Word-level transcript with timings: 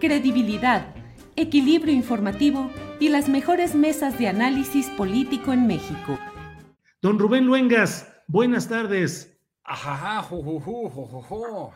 credibilidad, 0.00 0.94
equilibrio 1.36 1.94
informativo 1.94 2.70
y 3.00 3.08
las 3.08 3.28
mejores 3.28 3.74
mesas 3.74 4.18
de 4.18 4.28
análisis 4.28 4.88
político 4.90 5.52
en 5.52 5.66
México. 5.66 6.18
Don 7.02 7.18
Rubén 7.18 7.46
Luengas, 7.46 8.12
buenas 8.26 8.68
tardes. 8.68 9.38
Ajaja, 9.64 10.22
jujuju, 10.22 10.88
jojojo. 10.90 11.74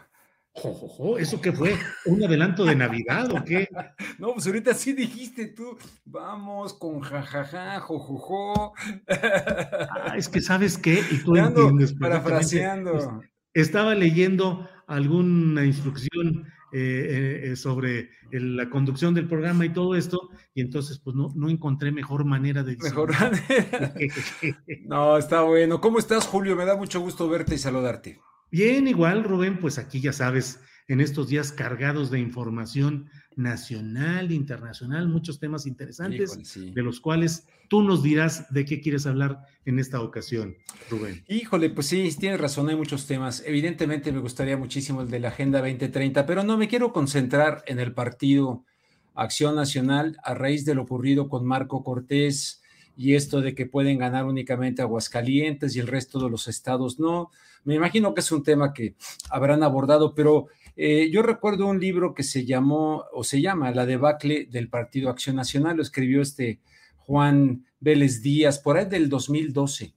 Jojojo, 0.53 1.19
¿eso 1.19 1.41
qué 1.41 1.53
fue? 1.53 1.77
¿Un 2.07 2.25
adelanto 2.25 2.65
de 2.65 2.75
Navidad 2.75 3.31
o 3.33 3.45
qué? 3.45 3.69
No, 4.19 4.33
pues 4.33 4.47
ahorita 4.47 4.75
sí 4.75 4.93
dijiste 4.93 5.47
tú, 5.47 5.79
vamos 6.05 6.75
con 6.75 7.01
jajaja, 7.01 7.79
jojojo. 7.81 8.75
Ah, 9.09 10.15
es 10.17 10.29
que 10.29 10.41
sabes 10.41 10.77
qué, 10.77 11.01
y 11.11 11.19
tú 11.19 11.37
entiendes 11.37 11.95
parafraseando. 11.95 13.23
Estaba 13.55 13.95
leyendo 13.95 14.69
alguna 14.89 15.65
instrucción 15.65 16.47
eh, 16.73 17.41
eh, 17.53 17.57
sobre 17.57 18.11
el- 18.31 18.57
la 18.57 18.69
conducción 18.71 19.15
del 19.15 19.27
programa 19.29 19.65
y 19.65 19.73
todo 19.73 19.95
esto, 19.97 20.31
y 20.55 20.61
entonces 20.61 20.99
pues 21.03 21.17
no, 21.17 21.33
no 21.35 21.49
encontré 21.51 21.93
mejor 21.93 22.25
manera 22.25 22.63
de 22.63 22.77
Mejor. 22.77 23.11
decirlo. 23.11 24.59
No, 24.87 25.17
está 25.19 25.43
bueno. 25.43 25.81
¿Cómo 25.81 25.99
estás, 25.99 26.27
Julio? 26.27 26.57
Me 26.57 26.65
da 26.65 26.77
mucho 26.77 27.01
gusto 27.01 27.29
verte 27.29 27.55
y 27.55 27.59
saludarte. 27.59 28.21
Bien, 28.51 28.89
igual, 28.89 29.25
Rubén, 29.25 29.59
pues 29.61 29.79
aquí 29.79 30.01
ya 30.01 30.13
sabes, 30.13 30.61
en 30.89 31.01
estos 31.01 31.29
días 31.29 31.53
cargados 31.53 32.11
de 32.11 32.19
información 32.19 33.11
nacional, 33.37 34.33
internacional, 34.33 35.09
muchos 35.09 35.39
temas 35.39 35.67
interesantes, 35.67 36.31
Híjole, 36.31 36.45
sí. 36.45 36.71
de 36.71 36.83
los 36.83 36.99
cuales 37.01 37.47
tú 37.69 37.83
nos 37.83 38.03
dirás 38.03 38.53
de 38.53 38.65
qué 38.65 38.81
quieres 38.81 39.07
hablar 39.07 39.43
en 39.65 39.79
esta 39.79 40.01
ocasión, 40.01 40.57
Rubén. 40.91 41.23
Híjole, 41.29 41.71
pues 41.71 41.87
sí, 41.87 42.11
tienes 42.19 42.41
razón, 42.41 42.69
hay 42.69 42.77
muchos 42.77 43.07
temas. 43.07 43.43
Evidentemente 43.47 44.11
me 44.11 44.19
gustaría 44.19 44.57
muchísimo 44.57 45.03
el 45.03 45.11
de 45.11 45.21
la 45.21 45.29
Agenda 45.29 45.61
2030, 45.61 46.27
pero 46.27 46.43
no 46.43 46.57
me 46.57 46.69
quiero 46.69 46.93
concentrar 46.93 47.63
en 47.67 47.79
el 47.79 47.93
partido 47.93 48.65
Acción 49.15 49.57
Nacional 49.57 50.17
a 50.25 50.35
raíz 50.35 50.65
de 50.65 50.75
lo 50.75 50.83
ocurrido 50.83 51.29
con 51.29 51.45
Marco 51.45 51.85
Cortés 51.85 52.63
y 52.97 53.15
esto 53.15 53.41
de 53.41 53.55
que 53.55 53.67
pueden 53.67 53.99
ganar 53.99 54.25
únicamente 54.25 54.83
Aguascalientes 54.83 55.77
y 55.77 55.81
el 55.81 55.87
resto 55.87 56.19
de 56.19 56.31
los 56.31 56.49
estados 56.49 56.99
no. 56.99 57.31
Me 57.65 57.75
imagino 57.75 58.15
que 58.15 58.21
es 58.21 58.33
un 58.33 58.43
tema 58.43 58.73
que 58.73 58.97
habrán 59.31 59.63
abordado, 59.63 60.15
pero 60.15 60.49
eh, 60.79 61.11
yo 61.11 61.23
recuerdo 61.23 61.67
un 61.67 61.81
libro 61.81 62.15
que 62.15 62.23
se 62.23 62.47
llamó 62.47 63.05
o 63.13 63.25
se 63.25 63.41
llama 63.43 63.71
La 63.73 63.85
debacle 63.85 64.47
del 64.51 64.69
Partido 64.71 65.11
Acción 65.11 65.37
Nacional, 65.37 65.77
lo 65.77 65.83
escribió 65.83 66.23
este 66.23 66.61
Juan 66.97 67.65
Vélez 67.81 68.23
Díaz, 68.23 68.59
por 68.61 68.77
ahí 68.77 68.87
del 68.87 69.09
2012. 69.09 69.93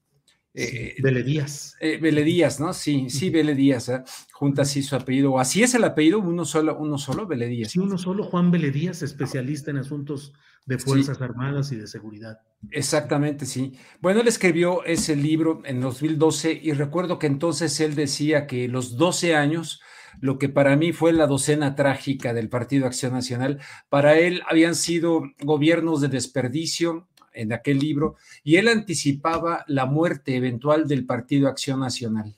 Eh, 0.53 0.95
Vélez 1.01 1.25
Díaz. 1.25 1.75
eh, 1.79 1.97
Vélez 2.01 2.25
Díaz, 2.25 2.59
¿no? 2.59 2.73
Sí, 2.73 3.09
sí, 3.09 3.29
Vélez 3.29 3.55
Díaz, 3.55 3.87
¿eh? 3.89 4.03
junta 4.33 4.63
así 4.63 4.83
su 4.83 4.95
apellido. 4.97 5.39
Así 5.39 5.63
es 5.63 5.73
el 5.75 5.83
apellido, 5.85 6.19
uno 6.19 6.43
solo, 6.43 6.77
uno 6.77 6.97
solo, 6.97 7.25
Vélez 7.25 7.49
Díaz. 7.49 7.71
Sí, 7.71 7.79
uno 7.79 7.97
solo, 7.97 8.23
Juan 8.25 8.51
Vélez 8.51 8.73
Díaz, 8.73 9.01
especialista 9.01 9.71
en 9.71 9.77
asuntos 9.77 10.33
de 10.65 10.77
Sí. 10.77 10.85
Fuerzas 10.85 11.21
Armadas 11.21 11.71
y 11.71 11.77
de 11.77 11.87
seguridad. 11.87 12.39
Exactamente, 12.71 13.45
sí. 13.45 13.73
Bueno, 14.01 14.19
él 14.21 14.27
escribió 14.27 14.83
ese 14.83 15.15
libro 15.15 15.61
en 15.63 15.79
2012 15.79 16.59
y 16.61 16.73
recuerdo 16.73 17.17
que 17.17 17.27
entonces 17.27 17.79
él 17.79 17.95
decía 17.95 18.45
que 18.45 18.67
los 18.67 18.97
12 18.97 19.35
años, 19.35 19.81
lo 20.19 20.37
que 20.37 20.49
para 20.49 20.75
mí 20.75 20.91
fue 20.91 21.13
la 21.13 21.27
docena 21.27 21.75
trágica 21.75 22.33
del 22.33 22.49
Partido 22.49 22.85
Acción 22.85 23.13
Nacional, 23.13 23.59
para 23.89 24.17
él 24.17 24.41
habían 24.49 24.75
sido 24.75 25.23
gobiernos 25.39 26.01
de 26.01 26.09
desperdicio 26.09 27.07
en 27.33 27.53
aquel 27.53 27.79
libro 27.79 28.15
y 28.43 28.57
él 28.57 28.67
anticipaba 28.67 29.63
la 29.67 29.85
muerte 29.85 30.35
eventual 30.35 30.87
del 30.87 31.05
Partido 31.05 31.47
Acción 31.47 31.79
Nacional. 31.79 32.35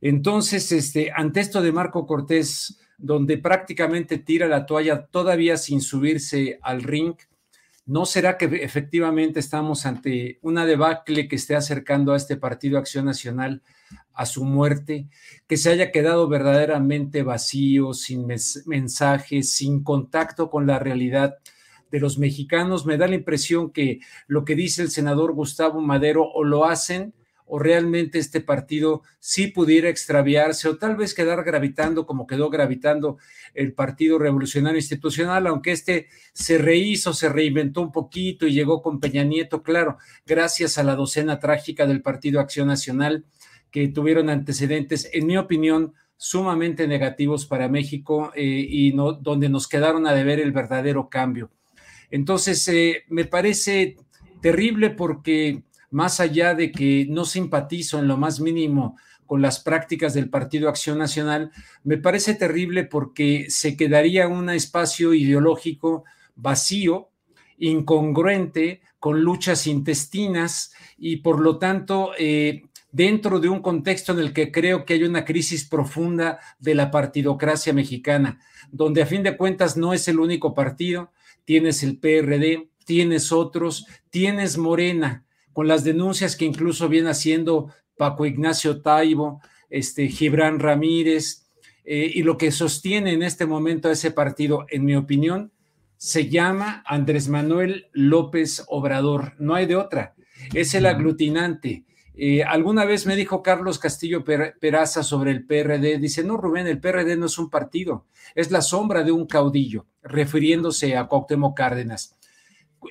Entonces, 0.00 0.70
este, 0.72 1.12
ante 1.14 1.40
esto 1.40 1.62
de 1.62 1.72
Marco 1.72 2.06
Cortés, 2.06 2.80
donde 2.98 3.38
prácticamente 3.38 4.18
tira 4.18 4.48
la 4.48 4.66
toalla 4.66 5.06
todavía 5.06 5.56
sin 5.56 5.80
subirse 5.80 6.58
al 6.62 6.82
ring, 6.82 7.14
¿No 7.88 8.04
será 8.04 8.36
que 8.36 8.44
efectivamente 8.44 9.40
estamos 9.40 9.86
ante 9.86 10.38
una 10.42 10.66
debacle 10.66 11.26
que 11.26 11.36
esté 11.36 11.56
acercando 11.56 12.12
a 12.12 12.18
este 12.18 12.36
Partido 12.36 12.76
Acción 12.76 13.06
Nacional 13.06 13.62
a 14.12 14.26
su 14.26 14.44
muerte, 14.44 15.08
que 15.46 15.56
se 15.56 15.70
haya 15.70 15.92
quedado 15.92 16.28
verdaderamente 16.28 17.22
vacío, 17.22 17.94
sin 17.94 18.26
mensajes, 18.66 19.52
sin 19.52 19.82
contacto 19.82 20.50
con 20.50 20.66
la 20.66 20.78
realidad 20.78 21.36
de 21.90 22.00
los 22.00 22.18
mexicanos? 22.18 22.86
Me 22.86 22.96
da 22.96 23.06
la 23.06 23.14
impresión 23.14 23.70
que 23.70 24.00
lo 24.26 24.44
que 24.44 24.54
dice 24.54 24.82
el 24.82 24.90
senador 24.90 25.32
Gustavo 25.32 25.80
Madero 25.80 26.24
o 26.24 26.44
lo 26.44 26.64
hacen 26.64 27.14
o 27.48 27.58
realmente 27.58 28.18
este 28.18 28.40
partido 28.40 29.02
sí 29.18 29.48
pudiera 29.48 29.88
extraviarse 29.88 30.68
o 30.68 30.76
tal 30.76 30.96
vez 30.96 31.14
quedar 31.14 31.42
gravitando 31.44 32.06
como 32.06 32.26
quedó 32.26 32.50
gravitando 32.50 33.18
el 33.54 33.72
Partido 33.72 34.18
Revolucionario 34.18 34.78
Institucional, 34.78 35.46
aunque 35.46 35.72
este 35.72 36.08
se 36.32 36.58
rehizo, 36.58 37.14
se 37.14 37.28
reinventó 37.28 37.80
un 37.80 37.90
poquito 37.90 38.46
y 38.46 38.52
llegó 38.52 38.82
con 38.82 39.00
Peña 39.00 39.24
Nieto, 39.24 39.62
claro, 39.62 39.98
gracias 40.26 40.78
a 40.78 40.84
la 40.84 40.94
docena 40.94 41.38
trágica 41.38 41.86
del 41.86 42.02
Partido 42.02 42.40
Acción 42.40 42.68
Nacional, 42.68 43.24
que 43.70 43.88
tuvieron 43.88 44.30
antecedentes, 44.30 45.08
en 45.12 45.26
mi 45.26 45.36
opinión, 45.36 45.94
sumamente 46.16 46.88
negativos 46.88 47.46
para 47.46 47.68
México 47.68 48.32
eh, 48.34 48.66
y 48.68 48.92
no, 48.92 49.12
donde 49.12 49.48
nos 49.48 49.68
quedaron 49.68 50.06
a 50.06 50.12
deber 50.12 50.40
el 50.40 50.52
verdadero 50.52 51.08
cambio. 51.08 51.50
Entonces, 52.10 52.66
eh, 52.68 53.04
me 53.08 53.24
parece 53.24 53.96
terrible 54.40 54.90
porque 54.90 55.62
más 55.90 56.20
allá 56.20 56.54
de 56.54 56.70
que 56.72 57.06
no 57.08 57.24
simpatizo 57.24 57.98
en 57.98 58.08
lo 58.08 58.16
más 58.16 58.40
mínimo 58.40 58.96
con 59.26 59.42
las 59.42 59.60
prácticas 59.60 60.14
del 60.14 60.30
Partido 60.30 60.68
Acción 60.68 60.98
Nacional, 60.98 61.52
me 61.84 61.98
parece 61.98 62.34
terrible 62.34 62.84
porque 62.84 63.46
se 63.50 63.76
quedaría 63.76 64.26
un 64.26 64.48
espacio 64.50 65.12
ideológico 65.14 66.04
vacío, 66.34 67.10
incongruente, 67.58 68.80
con 68.98 69.20
luchas 69.20 69.66
intestinas 69.66 70.72
y 70.96 71.16
por 71.16 71.40
lo 71.40 71.58
tanto 71.58 72.12
eh, 72.18 72.64
dentro 72.98 73.38
de 73.38 73.48
un 73.48 73.62
contexto 73.62 74.10
en 74.10 74.18
el 74.18 74.32
que 74.32 74.50
creo 74.50 74.84
que 74.84 74.94
hay 74.94 75.04
una 75.04 75.24
crisis 75.24 75.64
profunda 75.64 76.40
de 76.58 76.74
la 76.74 76.90
partidocracia 76.90 77.72
mexicana, 77.72 78.40
donde 78.72 79.02
a 79.02 79.06
fin 79.06 79.22
de 79.22 79.36
cuentas 79.36 79.76
no 79.76 79.94
es 79.94 80.08
el 80.08 80.18
único 80.18 80.52
partido, 80.52 81.12
tienes 81.44 81.84
el 81.84 81.98
PRD, 81.98 82.70
tienes 82.84 83.30
otros, 83.30 83.86
tienes 84.10 84.58
Morena, 84.58 85.24
con 85.52 85.68
las 85.68 85.84
denuncias 85.84 86.34
que 86.34 86.44
incluso 86.44 86.88
viene 86.88 87.10
haciendo 87.10 87.72
Paco 87.96 88.26
Ignacio 88.26 88.82
Taibo, 88.82 89.42
este, 89.70 90.08
Gibran 90.08 90.58
Ramírez, 90.58 91.46
eh, 91.84 92.10
y 92.12 92.24
lo 92.24 92.36
que 92.36 92.50
sostiene 92.50 93.12
en 93.12 93.22
este 93.22 93.46
momento 93.46 93.88
a 93.88 93.92
ese 93.92 94.10
partido, 94.10 94.66
en 94.70 94.84
mi 94.84 94.96
opinión, 94.96 95.52
se 95.98 96.28
llama 96.28 96.82
Andrés 96.84 97.28
Manuel 97.28 97.86
López 97.92 98.64
Obrador, 98.66 99.34
no 99.38 99.54
hay 99.54 99.66
de 99.66 99.76
otra, 99.76 100.16
es 100.52 100.74
el 100.74 100.86
aglutinante. 100.86 101.84
Eh, 102.20 102.42
alguna 102.42 102.84
vez 102.84 103.06
me 103.06 103.14
dijo 103.14 103.44
Carlos 103.44 103.78
Castillo 103.78 104.24
Peraza 104.24 105.04
sobre 105.04 105.30
el 105.30 105.46
PRD, 105.46 105.98
dice, 105.98 106.24
no, 106.24 106.36
Rubén, 106.36 106.66
el 106.66 106.80
PRD 106.80 107.16
no 107.16 107.26
es 107.26 107.38
un 107.38 107.48
partido, 107.48 108.06
es 108.34 108.50
la 108.50 108.60
sombra 108.60 109.04
de 109.04 109.12
un 109.12 109.26
caudillo, 109.26 109.86
refiriéndose 110.02 110.96
a 110.96 111.06
Cuauhtémoc 111.06 111.56
Cárdenas. 111.56 112.18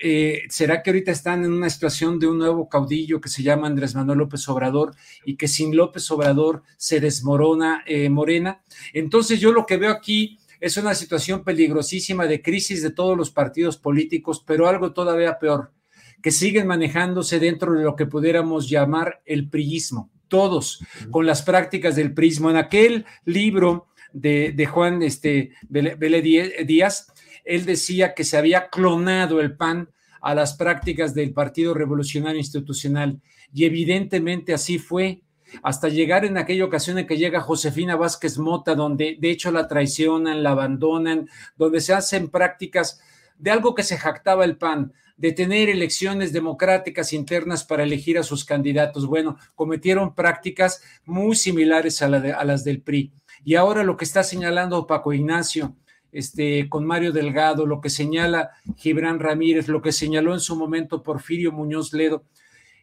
Eh, 0.02 0.44
¿Será 0.48 0.82
que 0.82 0.92
ahorita 0.92 1.12
están 1.12 1.44
en 1.44 1.52
una 1.52 1.70
situación 1.70 2.20
de 2.20 2.28
un 2.28 2.38
nuevo 2.38 2.70
caudillo 2.70 3.20
que 3.20 3.28
se 3.28 3.44
llama 3.44 3.68
Andrés 3.68 3.96
Manuel 3.96 4.20
López 4.20 4.48
Obrador 4.48 4.96
y 5.26 5.36
que 5.36 5.50
sin 5.50 5.76
López 5.76 6.10
Obrador 6.10 6.64
se 6.78 7.02
desmorona 7.02 7.84
eh, 7.86 8.10
Morena? 8.10 8.64
Entonces 8.94 9.42
yo 9.42 9.52
lo 9.52 9.66
que 9.66 9.76
veo 9.76 9.92
aquí 9.92 10.40
es 10.62 10.78
una 10.78 10.96
situación 10.96 11.44
peligrosísima 11.44 12.28
de 12.28 12.42
crisis 12.42 12.82
de 12.82 12.92
todos 12.92 13.18
los 13.18 13.30
partidos 13.32 13.76
políticos, 13.78 14.42
pero 14.46 14.70
algo 14.70 14.94
todavía 14.94 15.38
peor 15.38 15.74
que 16.22 16.32
siguen 16.32 16.68
manejándose 16.68 17.40
dentro 17.40 17.74
de 17.74 17.84
lo 17.84 17.96
que 17.96 18.06
pudiéramos 18.06 18.70
llamar 18.70 19.22
el 19.26 19.50
priismo, 19.50 20.10
todos 20.28 20.84
con 21.12 21.26
las 21.26 21.42
prácticas 21.42 21.96
del 21.96 22.14
prismo. 22.14 22.50
En 22.50 22.58
aquel 22.58 23.06
libro 23.26 23.88
de, 24.14 24.68
Juan 24.70 25.04
este, 25.04 25.52
Díaz, 25.70 27.14
él 27.46 27.66
decía 27.66 28.14
que 28.14 28.24
se 28.24 28.38
había 28.38 28.70
clonado 28.70 29.40
el 29.40 29.56
PAN 29.56 29.90
a 30.22 30.36
las 30.36 30.56
prácticas 30.56 31.14
del 31.14 31.34
Partido 31.34 31.74
Revolucionario 31.74 32.40
Institucional. 32.40 33.22
Y 33.54 33.66
evidentemente 33.66 34.54
así 34.54 34.80
fue. 34.80 35.22
Hasta 35.64 35.88
llegar 35.88 36.26
en 36.26 36.38
aquella 36.38 36.66
ocasión 36.66 36.98
en 36.98 37.08
que 37.08 37.16
llega 37.16 37.40
Josefina 37.40 37.96
Vázquez 37.96 38.38
Mota, 38.38 38.76
donde 38.76 39.16
de 39.18 39.30
hecho 39.30 39.50
la 39.50 39.70
traicionan, 39.70 40.44
la 40.44 40.52
abandonan, 40.52 41.30
donde 41.56 41.80
se 41.80 41.94
hacen 41.94 42.28
prácticas 42.28 43.00
de 43.38 43.52
algo 43.52 43.74
que 43.74 43.84
se 43.84 43.98
jactaba 43.98 44.44
el 44.44 44.58
PAN, 44.58 44.92
de 45.18 45.32
tener 45.32 45.70
elecciones 45.70 46.32
democráticas 46.32 47.12
internas 47.12 47.64
para 47.64 47.84
elegir 47.84 48.18
a 48.18 48.24
sus 48.24 48.46
candidatos. 48.46 49.08
Bueno, 49.08 49.38
cometieron 49.56 50.14
prácticas 50.14 50.82
muy 51.06 51.36
similares 51.36 52.02
a, 52.02 52.08
las 52.08 52.64
del 52.64 52.82
PRI. 52.82 53.12
Y 53.44 53.56
ahora 53.56 53.84
lo 53.84 53.98
que 53.98 54.06
está 54.06 54.24
señalando 54.24 54.86
Paco 54.88 55.14
Ignacio, 55.14 55.76
este, 56.12 56.70
con 56.70 56.86
Mario 56.86 57.12
Delgado, 57.12 57.66
lo 57.66 57.82
que 57.82 57.90
señala 57.90 58.52
Gibran 58.78 59.20
Ramírez, 59.20 59.68
lo 59.68 59.82
que 59.82 59.92
señaló 59.92 60.34
en 60.34 60.40
su 60.40 60.56
momento 60.56 61.04
Porfirio 61.04 61.52
Muñoz 61.52 61.94
Ledo, 61.94 62.24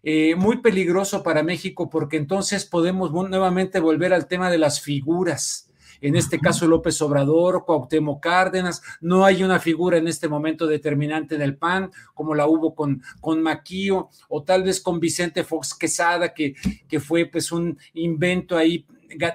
eh, 0.02 0.34
muy 0.34 0.58
peligroso 0.58 1.22
para 1.22 1.42
México 1.42 1.88
porque 1.88 2.18
entonces 2.18 2.66
podemos 2.66 3.10
nuevamente 3.10 3.80
volver 3.80 4.12
al 4.12 4.28
tema 4.28 4.50
de 4.50 4.58
las 4.58 4.82
figuras 4.82 5.70
en 6.04 6.16
este 6.16 6.38
caso 6.38 6.66
López 6.66 7.00
Obrador, 7.00 7.64
Cuauhtémoc 7.64 8.22
Cárdenas, 8.22 8.82
no 9.00 9.24
hay 9.24 9.42
una 9.42 9.58
figura 9.58 9.96
en 9.96 10.06
este 10.06 10.28
momento 10.28 10.66
determinante 10.66 11.34
en 11.34 11.40
el 11.40 11.56
PAN, 11.56 11.90
como 12.12 12.34
la 12.34 12.46
hubo 12.46 12.74
con, 12.74 13.02
con 13.22 13.42
Maquío, 13.42 14.10
o 14.28 14.42
tal 14.42 14.64
vez 14.64 14.82
con 14.82 15.00
Vicente 15.00 15.44
Fox 15.44 15.74
Quesada, 15.74 16.34
que, 16.34 16.54
que 16.86 17.00
fue 17.00 17.24
pues 17.24 17.50
un 17.52 17.78
invento 17.94 18.54
ahí 18.58 18.86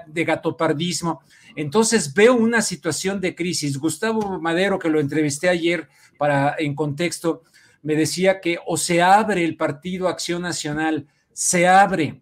de 0.05 0.23
gatopardismo. 0.23 1.21
Entonces 1.55 2.13
veo 2.13 2.35
una 2.35 2.61
situación 2.61 3.19
de 3.19 3.33
crisis. 3.33 3.79
Gustavo 3.79 4.39
Madero, 4.39 4.77
que 4.77 4.89
lo 4.89 4.99
entrevisté 4.99 5.49
ayer 5.49 5.87
para 6.19 6.55
en 6.59 6.75
contexto, 6.75 7.41
me 7.81 7.95
decía 7.95 8.41
que 8.41 8.59
o 8.67 8.77
se 8.77 9.01
abre 9.01 9.43
el 9.43 9.57
Partido 9.57 10.07
Acción 10.07 10.43
Nacional, 10.43 11.07
se 11.33 11.67
abre 11.67 12.21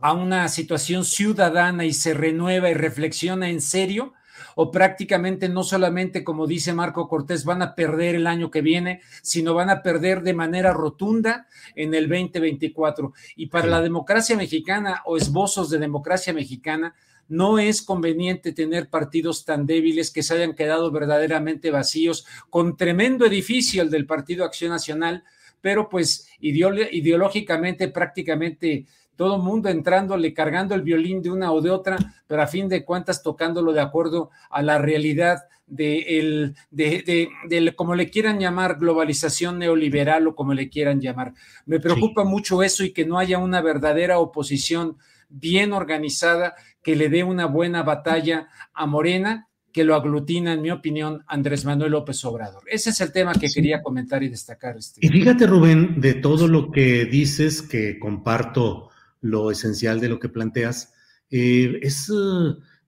a 0.00 0.12
una 0.12 0.48
situación 0.48 1.04
ciudadana 1.04 1.84
y 1.84 1.92
se 1.92 2.14
renueva 2.14 2.70
y 2.70 2.74
reflexiona 2.74 3.50
en 3.50 3.60
serio, 3.60 4.14
o 4.54 4.70
prácticamente 4.70 5.48
no 5.48 5.62
solamente, 5.62 6.24
como 6.24 6.46
dice 6.46 6.72
Marco 6.72 7.08
Cortés, 7.08 7.44
van 7.44 7.62
a 7.62 7.74
perder 7.74 8.16
el 8.16 8.26
año 8.26 8.50
que 8.50 8.60
viene, 8.60 9.02
sino 9.22 9.54
van 9.54 9.70
a 9.70 9.82
perder 9.82 10.22
de 10.22 10.34
manera 10.34 10.72
rotunda 10.72 11.46
en 11.74 11.94
el 11.94 12.08
2024. 12.08 13.12
Y 13.36 13.46
para 13.46 13.66
la 13.66 13.80
democracia 13.80 14.36
mexicana 14.36 15.02
o 15.04 15.16
esbozos 15.16 15.70
de 15.70 15.78
democracia 15.78 16.32
mexicana, 16.32 16.94
no 17.28 17.58
es 17.58 17.82
conveniente 17.82 18.52
tener 18.52 18.88
partidos 18.88 19.44
tan 19.44 19.66
débiles 19.66 20.10
que 20.10 20.22
se 20.22 20.34
hayan 20.34 20.54
quedado 20.54 20.90
verdaderamente 20.90 21.70
vacíos, 21.70 22.26
con 22.50 22.76
tremendo 22.76 23.26
edificio 23.26 23.82
el 23.82 23.90
del 23.90 24.06
Partido 24.06 24.44
Acción 24.44 24.70
Nacional, 24.70 25.24
pero 25.60 25.88
pues 25.88 26.28
ideológicamente 26.40 27.88
prácticamente 27.88 28.86
todo 29.18 29.38
mundo 29.38 29.68
entrándole, 29.68 30.32
cargando 30.32 30.76
el 30.76 30.82
violín 30.82 31.20
de 31.20 31.30
una 31.32 31.50
o 31.52 31.60
de 31.60 31.70
otra, 31.70 31.98
pero 32.28 32.40
a 32.40 32.46
fin 32.46 32.68
de 32.68 32.84
cuentas 32.84 33.20
tocándolo 33.20 33.72
de 33.72 33.80
acuerdo 33.80 34.30
a 34.48 34.62
la 34.62 34.78
realidad 34.78 35.40
de, 35.66 36.20
el, 36.20 36.54
de, 36.70 37.28
de, 37.48 37.74
como 37.74 37.96
le 37.96 38.10
quieran 38.10 38.38
llamar, 38.38 38.78
globalización 38.78 39.58
neoliberal 39.58 40.28
o 40.28 40.36
como 40.36 40.54
le 40.54 40.68
quieran 40.70 41.00
llamar. 41.00 41.34
Me 41.66 41.80
preocupa 41.80 42.22
mucho 42.22 42.62
eso 42.62 42.84
y 42.84 42.92
que 42.92 43.04
no 43.04 43.18
haya 43.18 43.38
una 43.38 43.60
verdadera 43.60 44.20
oposición 44.20 44.98
bien 45.28 45.72
organizada 45.72 46.54
que 46.80 46.94
le 46.94 47.08
dé 47.08 47.24
una 47.24 47.46
buena 47.46 47.82
batalla 47.82 48.48
a 48.72 48.86
Morena, 48.86 49.48
que 49.72 49.82
lo 49.82 49.96
aglutina, 49.96 50.52
en 50.52 50.62
mi 50.62 50.70
opinión, 50.70 51.24
Andrés 51.26 51.64
Manuel 51.64 51.90
López 51.90 52.24
Obrador. 52.24 52.62
Ese 52.70 52.90
es 52.90 53.00
el 53.00 53.10
tema 53.10 53.34
que 53.34 53.48
quería 53.52 53.82
comentar 53.82 54.22
y 54.22 54.28
destacar. 54.28 54.76
Este. 54.76 55.04
Y 55.04 55.08
fíjate, 55.08 55.44
Rubén, 55.48 56.00
de 56.00 56.14
todo 56.14 56.46
lo 56.46 56.70
que 56.70 57.04
dices, 57.04 57.62
que 57.62 57.98
comparto 57.98 58.87
lo 59.20 59.50
esencial 59.50 60.00
de 60.00 60.08
lo 60.08 60.18
que 60.18 60.28
planteas, 60.28 60.92
eh, 61.30 61.78
es, 61.82 62.10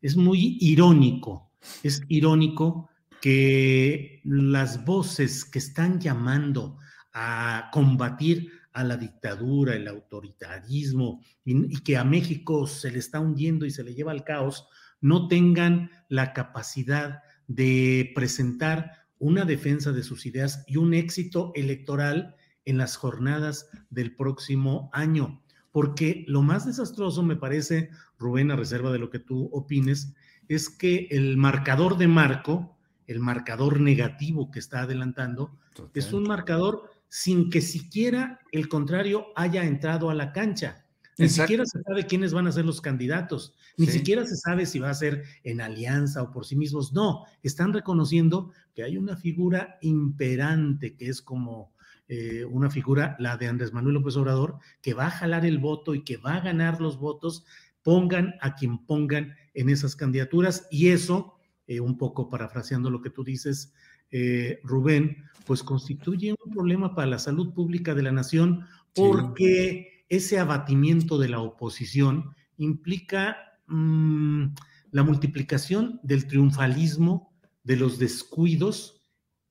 es 0.01 0.17
muy 0.17 0.57
irónico, 0.61 1.51
es 1.83 2.03
irónico 2.09 2.89
que 3.21 4.21
las 4.25 4.85
voces 4.85 5.45
que 5.45 5.59
están 5.59 6.01
llamando 6.01 6.79
a 7.13 7.71
combatir 7.73 8.51
a 8.73 8.85
la 8.85 8.97
dictadura, 8.97 9.75
el 9.75 9.89
autoritarismo, 9.89 11.21
y, 11.45 11.81
que 11.81 11.97
a 11.97 12.05
México 12.05 12.67
se 12.67 12.91
le 12.91 12.99
está 12.99 13.21
hundiendo 13.21 13.67
y 13.67 13.71
se 13.71 13.85
le 13.85 13.95
lleva 13.95 14.13
al 14.13 14.25
caos, 14.25 14.69
no 15.01 15.29
tengan 15.29 15.91
la 16.09 16.33
capacidad 16.33 17.23
de 17.47 18.13
presentar 18.15 19.07
una 19.19 19.45
defensa 19.45 19.93
de 19.93 20.03
sus 20.03 20.25
ideas 20.25 20.65
y 20.67 20.77
un 20.77 20.95
éxito 20.95 21.53
electoral 21.55 22.37
en 22.65 22.79
las 22.79 22.97
jornadas 22.97 23.69
del 23.91 24.15
próximo 24.15 24.89
año 24.93 25.43
porque 25.73 26.25
lo 26.27 26.43
más 26.43 26.67
desastroso 26.67 27.23
me 27.23 27.37
parece, 27.37 27.91
Rubén, 28.19 28.51
a 28.51 28.57
reserva 28.57 28.91
de 28.93 28.99
lo 28.99 29.11
que 29.11 29.19
tú 29.19 29.49
opines, 29.53 30.13
es 30.49 30.69
que 30.69 31.07
el 31.11 31.37
marcador 31.37 31.97
de 31.97 32.09
Marco, 32.09 32.77
el 33.07 33.21
marcador 33.21 33.81
negativo 33.81 34.51
que 34.51 34.59
está 34.59 34.81
adelantando, 34.81 35.57
es 35.95 36.13
un 36.13 36.25
marcador 36.25 36.91
sin 37.09 37.51
que 37.51 37.61
siquiera 37.61 38.41
el 38.53 38.69
contrario 38.69 39.27
haya 39.37 39.65
entrado 39.65 40.11
a 40.11 40.15
la 40.15 40.33
cancha. 40.33 40.85
Ni 41.19 41.29
siquiera 41.29 41.67
se 41.67 41.83
sabe 41.83 42.07
quiénes 42.07 42.33
van 42.33 42.47
a 42.47 42.53
ser 42.53 42.65
los 42.65 42.81
candidatos, 42.81 43.55
ni 43.77 43.87
siquiera 43.87 44.25
se 44.25 44.37
sabe 44.37 44.65
si 44.65 44.79
va 44.79 44.89
a 44.89 44.95
ser 44.95 45.25
en 45.45 45.61
alianza 45.61 46.23
o 46.23 46.31
por 46.31 46.47
sí 46.47 46.57
mismos. 46.57 46.95
No, 46.95 47.27
están 47.43 47.75
reconociendo 47.75 48.53
que 48.75 48.85
hay 48.85 48.97
una 48.97 49.17
figura 49.17 49.77
imperante 49.83 50.97
que 50.97 51.09
es 51.09 51.21
como 51.21 51.75
eh, 52.13 52.45
una 52.45 52.69
figura, 52.71 53.15
la 53.21 53.37
de 53.37 53.47
Andrés 53.47 53.73
Manuel 53.73 53.95
López 53.95 54.17
Obrador, 54.17 54.59
que 54.83 54.95
va 54.95 55.07
a 55.07 55.13
jalar 55.13 55.47
el 55.47 55.59
voto 55.59 55.95
y 55.95 56.03
que 56.03 56.17
va 56.17 56.35
a 56.35 56.41
ganar 56.41 56.81
los 56.81 56.99
votos, 56.99 57.45
pongan 57.85 58.35
a 58.41 58.57
quien 58.57 58.85
pongan 58.85 59.37
en 59.55 59.69
esas 59.69 59.95
candidaturas. 59.95 60.67
Y 60.73 60.89
eso, 60.89 61.37
eh, 61.69 61.79
un 61.79 61.97
poco 61.97 62.29
parafraseando 62.29 62.91
lo 62.91 63.01
que 63.01 63.11
tú 63.11 63.23
dices, 63.23 63.73
eh, 64.11 64.59
Rubén, 64.65 65.19
pues 65.47 65.63
constituye 65.63 66.35
un 66.45 66.53
problema 66.53 66.97
para 66.97 67.07
la 67.07 67.21
salud 67.21 67.55
pública 67.55 67.95
de 67.95 68.03
la 68.03 68.11
nación 68.11 68.67
porque 68.93 70.05
ese 70.09 70.41
abatimiento 70.41 71.17
de 71.17 71.29
la 71.29 71.39
oposición 71.39 72.35
implica 72.57 73.37
mm, 73.69 74.47
la 74.91 75.05
multiplicación 75.05 76.01
del 76.03 76.27
triunfalismo, 76.27 77.33
de 77.63 77.77
los 77.77 78.01
descuidos 78.01 79.01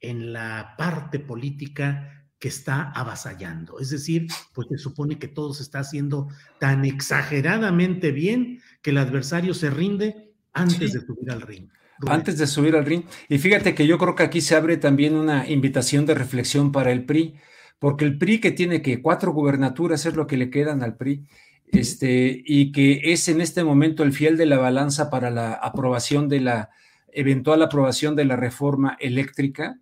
en 0.01 0.33
la 0.33 0.75
parte 0.77 1.19
política 1.19 2.18
que 2.39 2.47
está 2.47 2.91
avasallando. 2.91 3.79
Es 3.79 3.89
decir, 3.89 4.27
pues 4.53 4.67
se 4.69 4.77
supone 4.77 5.19
que 5.19 5.27
todo 5.27 5.53
se 5.53 5.63
está 5.63 5.79
haciendo 5.79 6.29
tan 6.59 6.85
exageradamente 6.85 8.11
bien 8.11 8.61
que 8.81 8.91
el 8.91 8.97
adversario 8.97 9.53
se 9.53 9.69
rinde 9.69 10.31
antes 10.53 10.93
de 10.93 11.01
subir 11.01 11.29
al 11.29 11.41
ring. 11.41 11.67
Antes 12.07 12.37
de 12.37 12.47
subir 12.47 12.77
al 12.77 12.85
ring. 12.85 13.03
Y 13.27 13.37
fíjate 13.39 13.75
que 13.75 13.85
yo 13.85 13.97
creo 13.97 14.15
que 14.15 14.23
aquí 14.23 14.39
se 14.39 14.55
abre 14.55 14.77
también 14.77 15.15
una 15.15 15.49
invitación 15.49 16.05
de 16.05 16.15
reflexión 16.15 16.71
para 16.71 16.93
el 16.93 17.03
PRI, 17.03 17.35
porque 17.77 18.05
el 18.05 18.17
PRI 18.17 18.39
que 18.39 18.51
tiene 18.51 18.81
que 18.81 19.01
cuatro 19.01 19.33
gubernaturas 19.33 20.05
es 20.05 20.15
lo 20.15 20.25
que 20.25 20.37
le 20.37 20.49
quedan 20.49 20.81
al 20.81 20.95
PRI, 20.95 21.25
este, 21.67 22.41
y 22.45 22.71
que 22.71 23.01
es 23.11 23.27
en 23.27 23.41
este 23.41 23.65
momento 23.65 24.03
el 24.03 24.13
fiel 24.13 24.37
de 24.37 24.45
la 24.45 24.57
balanza 24.57 25.09
para 25.09 25.29
la 25.29 25.53
aprobación 25.53 26.29
de 26.29 26.39
la 26.39 26.69
eventual 27.11 27.61
aprobación 27.61 28.15
de 28.15 28.25
la 28.25 28.37
reforma 28.37 28.95
eléctrica, 28.99 29.77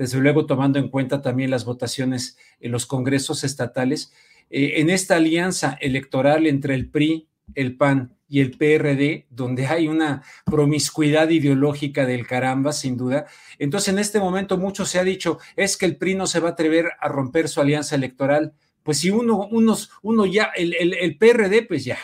desde 0.00 0.18
luego 0.18 0.46
tomando 0.46 0.78
en 0.78 0.88
cuenta 0.88 1.20
también 1.20 1.50
las 1.50 1.66
votaciones 1.66 2.38
en 2.58 2.72
los 2.72 2.86
congresos 2.86 3.44
estatales, 3.44 4.14
eh, 4.48 4.80
en 4.80 4.88
esta 4.88 5.16
alianza 5.16 5.76
electoral 5.78 6.46
entre 6.46 6.74
el 6.74 6.88
PRI, 6.88 7.28
el 7.54 7.76
PAN 7.76 8.16
y 8.26 8.40
el 8.40 8.52
PRD, 8.52 9.26
donde 9.28 9.66
hay 9.66 9.88
una 9.88 10.22
promiscuidad 10.46 11.28
ideológica 11.28 12.06
del 12.06 12.26
caramba, 12.26 12.72
sin 12.72 12.96
duda. 12.96 13.26
Entonces, 13.58 13.90
en 13.90 13.98
este 13.98 14.20
momento 14.20 14.56
mucho 14.56 14.86
se 14.86 14.98
ha 14.98 15.04
dicho, 15.04 15.38
es 15.54 15.76
que 15.76 15.84
el 15.84 15.98
PRI 15.98 16.14
no 16.14 16.26
se 16.26 16.40
va 16.40 16.48
a 16.48 16.52
atrever 16.52 16.92
a 16.98 17.08
romper 17.08 17.50
su 17.50 17.60
alianza 17.60 17.94
electoral, 17.94 18.54
Pues 18.82 19.00
si 19.00 19.10
uno, 19.10 19.48
unos, 19.50 19.90
uno 20.00 20.24
ya, 20.24 20.44
el, 20.56 20.72
el, 20.72 21.18
PRD, 21.18 21.66
pues 21.68 21.84
ya. 21.84 21.98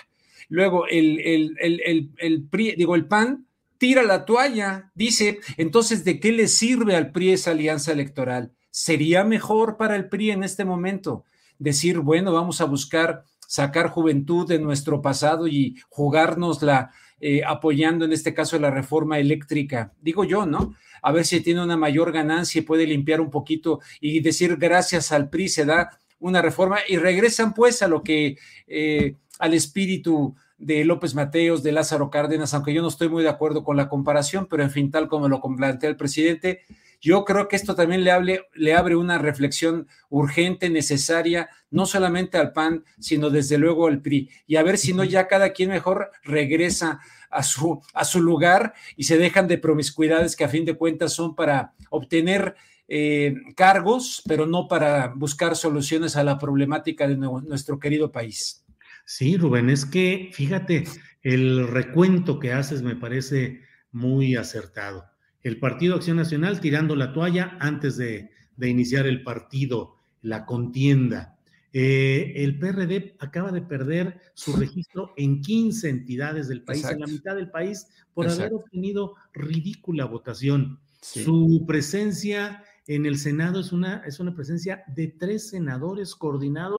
Luego 0.50 0.86
el, 0.86 1.18
el, 1.20 2.10
el, 2.18 2.42
PRI, 2.50 2.74
digo, 2.76 2.94
el 2.94 3.06
PAN 3.06 3.46
tira 3.78 4.02
la 4.02 4.25
toalla, 4.25 4.90
dice, 4.95 5.40
entonces, 5.56 6.04
¿de 6.04 6.21
qué 6.21 6.33
le 6.33 6.49
sirve 6.49 6.97
al 6.97 7.12
PRI 7.12 7.33
esa 7.33 7.52
alianza 7.52 7.92
electoral? 7.92 8.52
¿Sería 8.71 9.25
mejor 9.25 9.76
para 9.76 9.97
el 9.97 10.09
PRI 10.09 10.33
en 10.33 10.45
este 10.45 10.64
momento 10.64 11.25
decir, 11.59 12.00
bueno, 12.00 12.33
vamos 12.33 12.61
a 12.61 12.64
buscar 12.64 13.25
sacar 13.47 13.88
juventud 13.88 14.47
de 14.47 14.59
nuestro 14.59 15.00
pasado 15.00 15.47
y 15.47 15.76
jugárnosla 15.88 16.90
eh, 17.21 17.42
apoyando 17.47 18.04
en 18.04 18.12
este 18.12 18.35
caso 18.35 18.59
la 18.59 18.71
reforma 18.71 19.18
eléctrica? 19.18 19.92
Digo 20.00 20.25
yo, 20.25 20.47
¿no? 20.47 20.75
A 21.02 21.12
ver 21.12 21.25
si 21.25 21.40
tiene 21.40 21.62
una 21.62 21.76
mayor 21.76 22.12
ganancia 22.12 22.59
y 22.59 22.64
puede 22.64 22.87
limpiar 22.87 23.21
un 23.21 23.30
poquito 23.30 23.80
y 24.00 24.21
decir 24.21 24.56
gracias 24.56 25.12
al 25.12 25.30
PRI 25.30 25.49
se 25.49 25.64
da 25.64 25.99
una 26.18 26.42
reforma 26.42 26.78
y 26.88 26.97
regresan 26.97 27.54
pues 27.54 27.83
a 27.83 27.88
lo 27.88 28.02
que, 28.02 28.38
eh, 28.66 29.16
al 29.38 29.54
espíritu 29.54 30.35
de 30.58 30.84
López 30.84 31.14
Mateos, 31.14 31.62
de 31.62 31.72
Lázaro 31.72 32.10
Cárdenas, 32.10 32.54
aunque 32.54 32.72
yo 32.72 32.82
no 32.82 32.88
estoy 32.88 33.08
muy 33.08 33.22
de 33.22 33.28
acuerdo 33.28 33.62
con 33.62 33.76
la 33.76 33.88
comparación, 33.88 34.46
pero 34.46 34.62
en 34.62 34.70
fin, 34.70 34.90
tal 34.90 35.08
como 35.08 35.28
lo 35.28 35.40
plantea 35.40 35.90
el 35.90 35.96
presidente, 35.96 36.62
yo 37.00 37.25
creo 37.25 37.46
que 37.46 37.56
esto 37.56 37.75
también 37.75 38.04
le, 38.04 38.42
le 38.54 38.75
abre 38.75 38.96
una 38.96 39.18
reflexión 39.18 39.86
urgente, 40.08 40.70
necesaria, 40.70 41.50
no 41.70 41.86
solamente 41.86 42.38
al 42.38 42.52
PAN, 42.52 42.84
sino 42.98 43.30
desde 43.30 43.58
luego 43.58 43.86
al 43.86 44.00
PRI. 44.00 44.30
Y 44.46 44.56
a 44.56 44.62
ver 44.62 44.78
si 44.78 44.92
no 44.92 45.04
ya 45.04 45.28
cada 45.28 45.52
quien 45.52 45.70
mejor 45.70 46.10
regresa 46.25 47.00
a 47.30 47.42
su, 47.42 47.82
a 47.92 48.04
su 48.04 48.22
lugar 48.22 48.72
y 48.96 49.04
se 49.04 49.18
dejan 49.18 49.46
de 49.46 49.58
promiscuidades 49.58 50.36
que 50.36 50.44
a 50.44 50.48
fin 50.48 50.64
de 50.64 50.75
cuentas 50.75 51.12
son 51.12 51.34
para 51.34 51.75
obtener 51.90 52.56
eh, 52.88 53.34
cargos, 53.56 54.22
pero 54.26 54.46
no 54.46 54.68
para 54.68 55.08
buscar 55.14 55.56
soluciones 55.56 56.16
a 56.16 56.25
la 56.25 56.38
problemática 56.38 57.06
de 57.06 57.16
nuestro 57.16 57.78
querido 57.78 58.10
país. 58.10 58.65
Sí, 59.06 59.36
Rubén, 59.36 59.70
es 59.70 59.86
que 59.86 60.30
fíjate, 60.32 60.84
el 61.22 61.68
recuento 61.68 62.40
que 62.40 62.52
haces 62.52 62.82
me 62.82 62.96
parece 62.96 63.62
muy 63.92 64.34
acertado. 64.34 65.04
El 65.42 65.60
Partido 65.60 65.94
Acción 65.94 66.16
Nacional 66.16 66.60
tirando 66.60 66.96
la 66.96 67.12
toalla 67.12 67.56
antes 67.60 67.96
de, 67.96 68.30
iniciar 68.60 69.06
el 69.06 69.22
partido, 69.22 69.94
la 70.22 70.44
contienda. 70.44 71.38
Eh, 71.72 72.32
el 72.36 72.58
PRD 72.58 73.14
acaba 73.20 73.52
de 73.52 73.62
perder 73.62 74.20
su 74.34 74.56
registro 74.56 75.12
en 75.16 75.40
15 75.40 75.88
entidades 75.88 76.48
del 76.48 76.64
país, 76.64 76.84
en 76.84 76.98
la 76.98 77.06
mitad 77.06 77.36
del 77.36 77.50
país, 77.50 77.86
por 78.12 78.28
haber 78.28 78.54
obtenido 78.54 79.14
ridícula 79.32 80.04
votación. 80.06 80.80
Su 81.00 81.64
presencia 81.64 82.64
en 82.88 83.06
el 83.06 83.18
Senado 83.18 83.60
es 83.60 83.70
una, 83.70 83.98
es 84.04 84.18
una 84.18 84.34
presencia 84.34 84.82
de 84.88 85.08
tres 85.08 85.50
senadores 85.50 86.16
coordinados. 86.16 86.78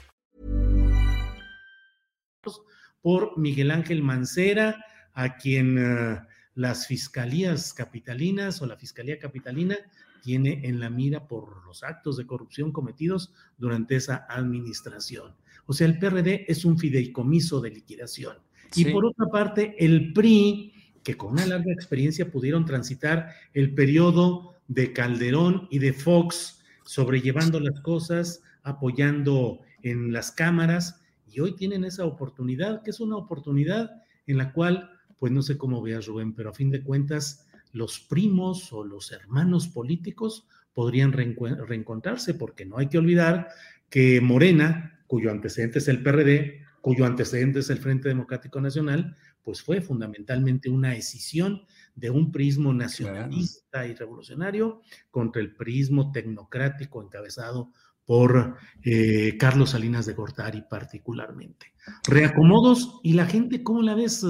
Por 3.01 3.37
Miguel 3.37 3.71
Ángel 3.71 4.03
Mancera, 4.03 4.85
a 5.13 5.37
quien 5.37 5.77
uh, 5.77 6.19
las 6.55 6.87
fiscalías 6.87 7.73
capitalinas 7.73 8.61
o 8.61 8.65
la 8.65 8.77
fiscalía 8.77 9.19
capitalina 9.19 9.77
tiene 10.21 10.61
en 10.63 10.79
la 10.79 10.89
mira 10.89 11.27
por 11.27 11.65
los 11.65 11.83
actos 11.83 12.17
de 12.17 12.27
corrupción 12.27 12.71
cometidos 12.71 13.33
durante 13.57 13.95
esa 13.95 14.27
administración. 14.29 15.35
O 15.65 15.73
sea, 15.73 15.87
el 15.87 15.99
PRD 15.99 16.45
es 16.47 16.65
un 16.65 16.77
fideicomiso 16.77 17.59
de 17.61 17.71
liquidación. 17.71 18.37
Y 18.75 18.85
por 18.85 19.05
otra 19.05 19.25
parte, 19.27 19.75
el 19.79 20.13
PRI, 20.13 20.73
que 21.03 21.17
con 21.17 21.33
una 21.33 21.45
larga 21.45 21.73
experiencia 21.73 22.31
pudieron 22.31 22.65
transitar 22.65 23.33
el 23.53 23.73
periodo 23.73 24.55
de 24.67 24.93
Calderón 24.93 25.67
y 25.69 25.79
de 25.79 25.91
Fox, 25.91 26.63
sobrellevando 26.85 27.59
las 27.59 27.81
cosas, 27.81 28.43
apoyando 28.63 29.59
en 29.81 30.13
las 30.13 30.31
cámaras, 30.31 31.00
y 31.31 31.39
hoy 31.39 31.55
tienen 31.55 31.83
esa 31.83 32.05
oportunidad, 32.05 32.81
que 32.83 32.91
es 32.91 32.99
una 32.99 33.17
oportunidad 33.17 33.91
en 34.27 34.37
la 34.37 34.53
cual, 34.53 34.89
pues 35.17 35.31
no 35.31 35.41
sé 35.41 35.57
cómo 35.57 35.81
veas, 35.81 36.05
Rubén, 36.07 36.33
pero 36.33 36.49
a 36.49 36.53
fin 36.53 36.71
de 36.71 36.83
cuentas, 36.83 37.47
los 37.71 37.99
primos 37.99 38.71
o 38.73 38.83
los 38.83 39.11
hermanos 39.11 39.67
políticos 39.67 40.47
podrían 40.73 41.11
reencontrarse, 41.11 42.33
porque 42.33 42.65
no 42.65 42.77
hay 42.77 42.87
que 42.87 42.97
olvidar 42.97 43.49
que 43.89 44.21
Morena, 44.21 45.03
cuyo 45.07 45.31
antecedente 45.31 45.79
es 45.79 45.87
el 45.87 46.01
PRD, 46.01 46.61
cuyo 46.81 47.05
antecedente 47.05 47.59
es 47.59 47.69
el 47.69 47.77
Frente 47.77 48.09
Democrático 48.09 48.59
Nacional, 48.59 49.15
pues 49.43 49.61
fue 49.61 49.81
fundamentalmente 49.81 50.69
una 50.69 50.95
escisión 50.95 51.63
de 51.95 52.09
un 52.09 52.31
prismo 52.31 52.73
nacionalista 52.73 53.85
y 53.85 53.93
revolucionario 53.95 54.81
contra 55.09 55.41
el 55.41 55.55
prismo 55.55 56.11
tecnocrático 56.11 57.03
encabezado 57.03 57.71
por 58.05 58.57
eh, 58.83 59.37
Carlos 59.37 59.71
Salinas 59.71 60.05
de 60.05 60.13
Gortari 60.13 60.63
particularmente. 60.69 61.73
Reacomodos 62.07 62.99
y 63.03 63.13
la 63.13 63.25
gente, 63.25 63.63
¿cómo 63.63 63.81
la 63.81 63.95
ves, 63.95 64.25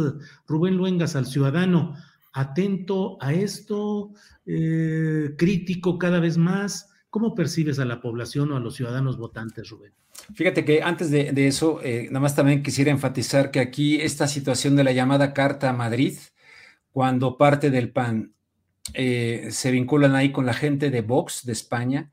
Rubén 0.48 0.78
Luengas, 0.78 1.16
al 1.16 1.26
ciudadano? 1.26 1.96
atento 2.34 3.18
a 3.22 3.34
esto, 3.34 4.12
eh, 4.46 5.32
crítico 5.38 5.98
cada 5.98 6.20
vez 6.20 6.38
más. 6.38 6.90
¿Cómo 7.10 7.36
percibes 7.36 7.80
a 7.80 7.86
la 7.86 8.02
población 8.02 8.52
o 8.52 8.58
a 8.58 8.60
los 8.60 8.76
ciudadanos 8.76 9.18
votantes, 9.18 9.70
Rubén? 9.70 9.94
Fíjate 10.34 10.64
que 10.64 10.82
antes 10.82 11.12
de, 11.12 11.48
eso, 11.48 11.82
eh, 11.84 12.08
nada 12.08 12.22
más 12.22 12.36
también 12.36 12.64
quisiera 12.64 12.92
enfatizar 12.92 13.52
que 13.52 13.60
aquí 13.60 14.00
esta 14.00 14.28
situación 14.28 14.76
de 14.76 14.84
la 14.84 14.94
llamada 14.94 15.34
Carta 15.34 15.70
a 15.70 15.74
Madrid, 15.74 16.18
cuando 16.92 17.38
parte 17.38 17.70
del 17.70 17.92
PAN 17.92 18.34
eh, 18.94 19.48
se 19.52 19.72
vinculan 19.72 20.16
ahí 20.16 20.32
con 20.32 20.46
la 20.46 20.54
gente 20.54 20.90
de 20.90 21.02
Vox 21.02 21.46
de 21.46 21.52
España, 21.52 22.12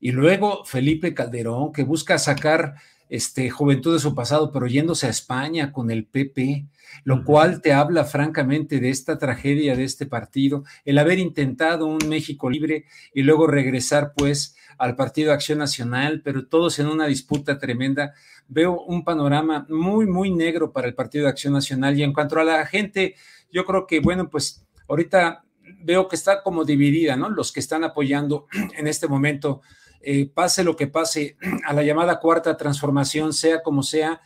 y 0.00 0.12
luego 0.12 0.64
Felipe 0.64 1.14
Calderón, 1.14 1.72
que 1.72 1.84
busca 1.84 2.18
sacar 2.18 2.74
este, 3.10 3.50
juventud 3.50 3.92
de 3.92 4.00
su 4.00 4.14
pasado, 4.14 4.52
pero 4.52 4.66
yéndose 4.66 5.06
a 5.06 5.10
España 5.10 5.72
con 5.72 5.90
el 5.90 6.06
PP, 6.06 6.66
lo 7.04 7.24
cual 7.24 7.60
te 7.60 7.72
habla 7.72 8.04
francamente 8.04 8.80
de 8.80 8.88
esta 8.88 9.18
tragedia 9.18 9.76
de 9.76 9.84
este 9.84 10.06
partido, 10.06 10.64
el 10.84 10.98
haber 10.98 11.18
intentado 11.18 11.86
un 11.86 11.98
México 12.08 12.48
libre 12.48 12.86
y 13.12 13.22
luego 13.22 13.46
regresar 13.46 14.12
pues 14.16 14.56
al 14.78 14.96
Partido 14.96 15.32
Acción 15.32 15.58
Nacional, 15.58 16.22
pero 16.24 16.46
todos 16.46 16.78
en 16.78 16.86
una 16.86 17.06
disputa 17.06 17.58
tremenda. 17.58 18.14
Veo 18.48 18.80
un 18.80 19.04
panorama 19.04 19.66
muy, 19.68 20.06
muy 20.06 20.30
negro 20.30 20.72
para 20.72 20.88
el 20.88 20.94
Partido 20.94 21.24
de 21.24 21.30
Acción 21.30 21.52
Nacional 21.52 21.98
y 21.98 22.02
en 22.02 22.14
cuanto 22.14 22.40
a 22.40 22.44
la 22.44 22.64
gente, 22.64 23.14
yo 23.52 23.66
creo 23.66 23.86
que, 23.86 24.00
bueno, 24.00 24.30
pues 24.30 24.64
ahorita 24.88 25.44
veo 25.82 26.08
que 26.08 26.16
está 26.16 26.42
como 26.42 26.64
dividida, 26.64 27.16
¿no? 27.16 27.28
Los 27.28 27.52
que 27.52 27.60
están 27.60 27.84
apoyando 27.84 28.46
en 28.78 28.86
este 28.86 29.06
momento, 29.06 29.60
eh, 30.00 30.30
pase 30.32 30.64
lo 30.64 30.76
que 30.76 30.86
pase, 30.86 31.36
a 31.66 31.72
la 31.72 31.82
llamada 31.82 32.20
cuarta 32.20 32.56
transformación, 32.56 33.32
sea 33.32 33.62
como 33.62 33.82
sea, 33.82 34.20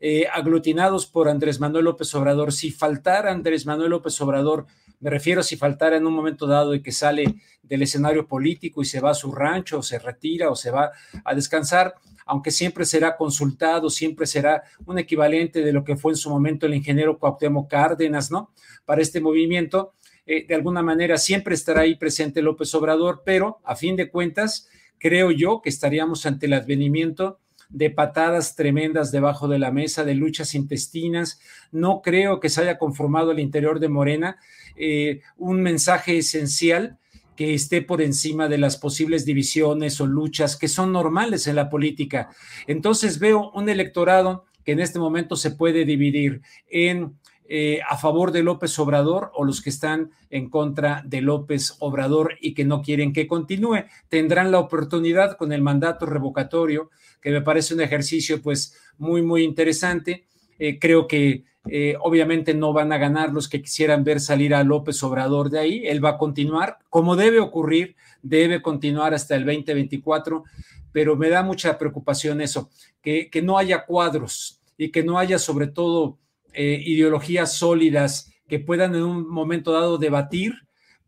eh, 0.00 0.26
aglutinados 0.32 1.06
por 1.06 1.28
Andrés 1.28 1.60
Manuel 1.60 1.84
López 1.84 2.14
Obrador. 2.14 2.52
Si 2.52 2.70
faltara 2.70 3.30
Andrés 3.30 3.66
Manuel 3.66 3.90
López 3.90 4.18
Obrador, 4.20 4.66
me 5.00 5.10
refiero 5.10 5.42
si 5.42 5.56
faltara 5.56 5.96
en 5.96 6.06
un 6.06 6.14
momento 6.14 6.46
dado 6.46 6.74
y 6.74 6.82
que 6.82 6.92
sale 6.92 7.34
del 7.62 7.82
escenario 7.82 8.26
político 8.26 8.82
y 8.82 8.84
se 8.84 9.00
va 9.00 9.10
a 9.10 9.14
su 9.14 9.32
rancho 9.32 9.78
o 9.78 9.82
se 9.82 9.98
retira 9.98 10.50
o 10.50 10.56
se 10.56 10.70
va 10.70 10.92
a 11.24 11.34
descansar, 11.34 11.94
aunque 12.26 12.50
siempre 12.50 12.84
será 12.84 13.16
consultado, 13.16 13.90
siempre 13.90 14.26
será 14.26 14.62
un 14.86 14.98
equivalente 14.98 15.62
de 15.62 15.72
lo 15.72 15.84
que 15.84 15.96
fue 15.96 16.12
en 16.12 16.16
su 16.16 16.30
momento 16.30 16.66
el 16.66 16.74
ingeniero 16.74 17.18
Cuauhtémoc 17.18 17.70
Cárdenas, 17.70 18.30
¿no? 18.30 18.52
Para 18.84 19.02
este 19.02 19.20
movimiento, 19.20 19.94
eh, 20.26 20.46
de 20.46 20.54
alguna 20.54 20.82
manera 20.82 21.18
siempre 21.18 21.54
estará 21.54 21.82
ahí 21.82 21.96
presente 21.96 22.40
López 22.40 22.74
Obrador, 22.74 23.22
pero 23.24 23.60
a 23.64 23.76
fin 23.76 23.96
de 23.96 24.10
cuentas, 24.10 24.68
creo 25.00 25.32
yo 25.32 25.60
que 25.62 25.70
estaríamos 25.70 26.26
ante 26.26 26.46
el 26.46 26.52
advenimiento 26.52 27.40
de 27.70 27.90
patadas 27.90 28.56
tremendas 28.56 29.10
debajo 29.10 29.48
de 29.48 29.58
la 29.58 29.70
mesa, 29.70 30.04
de 30.04 30.14
luchas 30.14 30.54
intestinas. 30.54 31.40
No 31.72 32.02
creo 32.02 32.38
que 32.40 32.48
se 32.48 32.60
haya 32.60 32.78
conformado 32.78 33.30
al 33.30 33.40
interior 33.40 33.80
de 33.80 33.88
Morena 33.88 34.36
eh, 34.76 35.22
un 35.38 35.62
mensaje 35.62 36.18
esencial 36.18 36.98
que 37.36 37.54
esté 37.54 37.80
por 37.80 38.02
encima 38.02 38.48
de 38.48 38.58
las 38.58 38.76
posibles 38.76 39.24
divisiones 39.24 40.00
o 40.00 40.06
luchas 40.06 40.56
que 40.56 40.68
son 40.68 40.92
normales 40.92 41.46
en 41.46 41.56
la 41.56 41.70
política. 41.70 42.28
Entonces 42.66 43.18
veo 43.18 43.50
un 43.52 43.68
electorado 43.68 44.44
que 44.64 44.72
en 44.72 44.80
este 44.80 44.98
momento 44.98 45.36
se 45.36 45.52
puede 45.52 45.86
dividir 45.86 46.42
en 46.68 47.14
eh, 47.52 47.80
a 47.88 47.96
favor 47.96 48.30
de 48.30 48.44
López 48.44 48.78
Obrador 48.78 49.32
o 49.34 49.44
los 49.44 49.60
que 49.60 49.70
están 49.70 50.12
en 50.30 50.48
contra 50.48 51.02
de 51.04 51.20
López 51.20 51.74
Obrador 51.80 52.36
y 52.40 52.54
que 52.54 52.64
no 52.64 52.80
quieren 52.80 53.12
que 53.12 53.26
continúe. 53.26 53.86
Tendrán 54.08 54.52
la 54.52 54.60
oportunidad 54.60 55.36
con 55.36 55.52
el 55.52 55.60
mandato 55.60 56.06
revocatorio, 56.06 56.90
que 57.20 57.32
me 57.32 57.42
parece 57.42 57.74
un 57.74 57.80
ejercicio 57.80 58.40
pues 58.40 58.78
muy, 58.98 59.22
muy 59.22 59.42
interesante. 59.42 60.28
Eh, 60.60 60.78
creo 60.78 61.08
que 61.08 61.42
eh, 61.68 61.96
obviamente 62.00 62.54
no 62.54 62.72
van 62.72 62.92
a 62.92 62.98
ganar 62.98 63.32
los 63.32 63.48
que 63.48 63.60
quisieran 63.60 64.04
ver 64.04 64.20
salir 64.20 64.54
a 64.54 64.62
López 64.62 65.02
Obrador 65.02 65.50
de 65.50 65.58
ahí. 65.58 65.82
Él 65.88 66.04
va 66.04 66.10
a 66.10 66.18
continuar, 66.18 66.78
como 66.88 67.16
debe 67.16 67.40
ocurrir, 67.40 67.96
debe 68.22 68.62
continuar 68.62 69.12
hasta 69.12 69.34
el 69.34 69.44
2024, 69.44 70.44
pero 70.92 71.16
me 71.16 71.28
da 71.28 71.42
mucha 71.42 71.76
preocupación 71.76 72.40
eso, 72.42 72.70
que, 73.02 73.28
que 73.28 73.42
no 73.42 73.58
haya 73.58 73.86
cuadros 73.86 74.62
y 74.78 74.92
que 74.92 75.02
no 75.02 75.18
haya 75.18 75.40
sobre 75.40 75.66
todo 75.66 76.20
eh, 76.52 76.82
ideologías 76.84 77.54
sólidas 77.54 78.32
que 78.48 78.58
puedan 78.58 78.94
en 78.94 79.02
un 79.02 79.28
momento 79.28 79.72
dado 79.72 79.98
debatir 79.98 80.54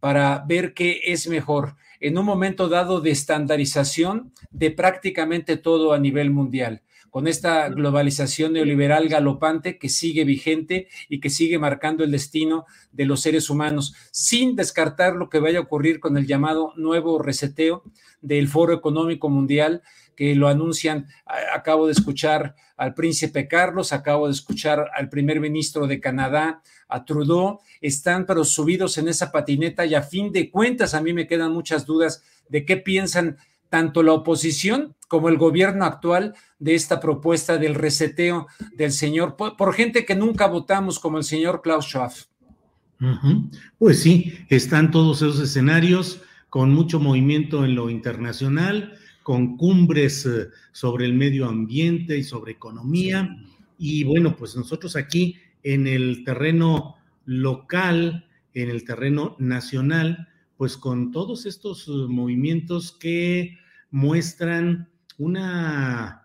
para 0.01 0.45
ver 0.47 0.75
qué 0.75 1.01
es 1.07 1.29
mejor, 1.29 1.77
en 2.01 2.19
un 2.19 2.25
momento 2.25 2.69
dado 2.69 3.01
de 3.01 3.11
estandarización 3.11 4.33
de 4.51 4.71
prácticamente 4.71 5.57
todo 5.57 5.93
a 5.93 5.99
nivel 5.99 6.31
mundial, 6.31 6.83
con 7.11 7.29
esta 7.29 7.69
globalización 7.69 8.55
neoliberal 8.55 9.09
galopante 9.09 9.79
que 9.79 9.89
sigue 9.89 10.25
vigente 10.25 10.89
y 11.09 11.21
que 11.21 11.31
sigue 11.31 11.59
marcando 11.59 12.03
el 12.03 12.11
destino 12.11 12.65
de 12.91 13.07
los 13.07 13.21
seres 13.21 13.51
humanos, 13.51 13.95
sin 14.11 14.57
descartar 14.57 15.15
lo 15.15 15.29
que 15.29 15.39
vaya 15.39 15.59
a 15.59 15.63
ocurrir 15.63 16.01
con 16.01 16.17
el 16.17 16.27
llamado 16.27 16.73
nuevo 16.77 17.21
reseteo 17.21 17.85
del 18.21 18.49
Foro 18.49 18.73
Económico 18.73 19.29
Mundial, 19.29 19.83
que 20.17 20.35
lo 20.35 20.49
anuncian. 20.49 21.07
Acabo 21.55 21.87
de 21.87 21.93
escuchar 21.93 22.55
al 22.77 22.95
príncipe 22.95 23.49
Carlos, 23.49 23.93
acabo 23.93 24.27
de 24.27 24.33
escuchar 24.33 24.91
al 24.95 25.09
primer 25.09 25.41
ministro 25.41 25.87
de 25.87 26.01
Canadá, 26.01 26.63
a 26.89 27.05
Trudeau, 27.05 27.61
están 27.81 28.27
pero 28.27 28.45
subidos 28.45 28.99
en 28.99 29.09
esa 29.09 29.33
patineta 29.33 29.87
y 29.87 29.95
a 29.95 30.03
fin 30.03 30.33
de 30.33 30.51
cuentas 30.51 30.95
a 30.95 31.01
mí 31.01 31.13
me 31.13 31.27
quedan 31.27 31.53
muchas 31.53 31.87
dudas 31.87 32.23
de 32.49 32.65
qué 32.65 32.77
piensan 32.77 33.39
tanto 33.71 34.03
la 34.03 34.13
oposición 34.13 34.95
como 35.09 35.31
el 35.31 35.39
gobierno 35.39 35.87
actual 35.87 36.35
de 36.59 36.75
esta 36.75 37.01
propuesta 37.01 37.57
del 37.57 37.75
reseteo 37.75 38.47
del 38.75 38.93
señor, 38.93 39.37
por, 39.37 39.75
gente 39.75 40.05
que 40.05 40.15
nunca 40.15 40.47
votamos 40.47 40.99
como 40.99 41.17
el 41.17 41.25
señor 41.25 41.63
Klaus 41.63 41.87
Schwab. 41.87 42.13
Pues 43.79 44.01
sí, 44.01 44.35
están 44.49 44.91
todos 44.91 45.23
esos 45.23 45.41
escenarios 45.41 46.21
con 46.51 46.73
mucho 46.73 47.01
movimiento 47.01 47.65
en 47.65 47.75
lo 47.75 47.89
internacional, 47.89 48.99
con 49.23 49.57
cumbres 49.57 50.27
eh, 50.27 50.49
sobre 50.73 51.07
el 51.07 51.15
medio 51.15 51.47
ambiente 51.47 52.17
y 52.17 52.25
sobre 52.25 52.53
economía. 52.53 53.37
Y 53.79 54.05
bueno, 54.05 54.37
pues 54.37 54.57
nosotros 54.57 54.97
aquí 54.97 55.37
en 55.63 55.87
el 55.87 56.25
terreno 56.25 56.97
local, 57.25 58.29
en 58.55 58.71
el 58.71 58.85
terreno 58.85 59.37
nacional, 59.39 60.29
pues 60.57 60.77
con 60.77 61.11
todos 61.11 61.47
estos 61.47 61.89
eh, 61.89 61.91
movimientos 62.09 62.93
que 62.93 63.59
muestran 63.91 64.91
una, 65.19 66.25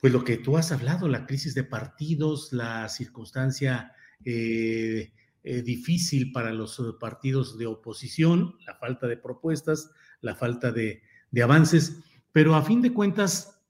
pues 0.00 0.12
lo 0.12 0.24
que 0.24 0.36
tú 0.36 0.56
has 0.56 0.72
hablado, 0.72 1.08
la 1.08 1.26
crisis 1.26 1.54
de 1.54 1.64
partidos, 1.64 2.52
la 2.52 2.88
circunstancia 2.88 3.92
eh, 4.24 5.12
difícil 5.42 6.30
para 6.30 6.52
los 6.52 6.80
partidos 7.00 7.58
de 7.58 7.66
oposición, 7.66 8.56
la 8.66 8.74
falta 8.76 9.08
de 9.08 9.16
propuestas, 9.16 9.90
la 10.20 10.34
falta 10.36 10.70
de, 10.70 11.02
de 11.32 11.42
avances, 11.42 11.98
pero 12.30 12.54
a 12.54 12.62
fin 12.62 12.80
de 12.80 12.92
cuentas, 12.92 13.60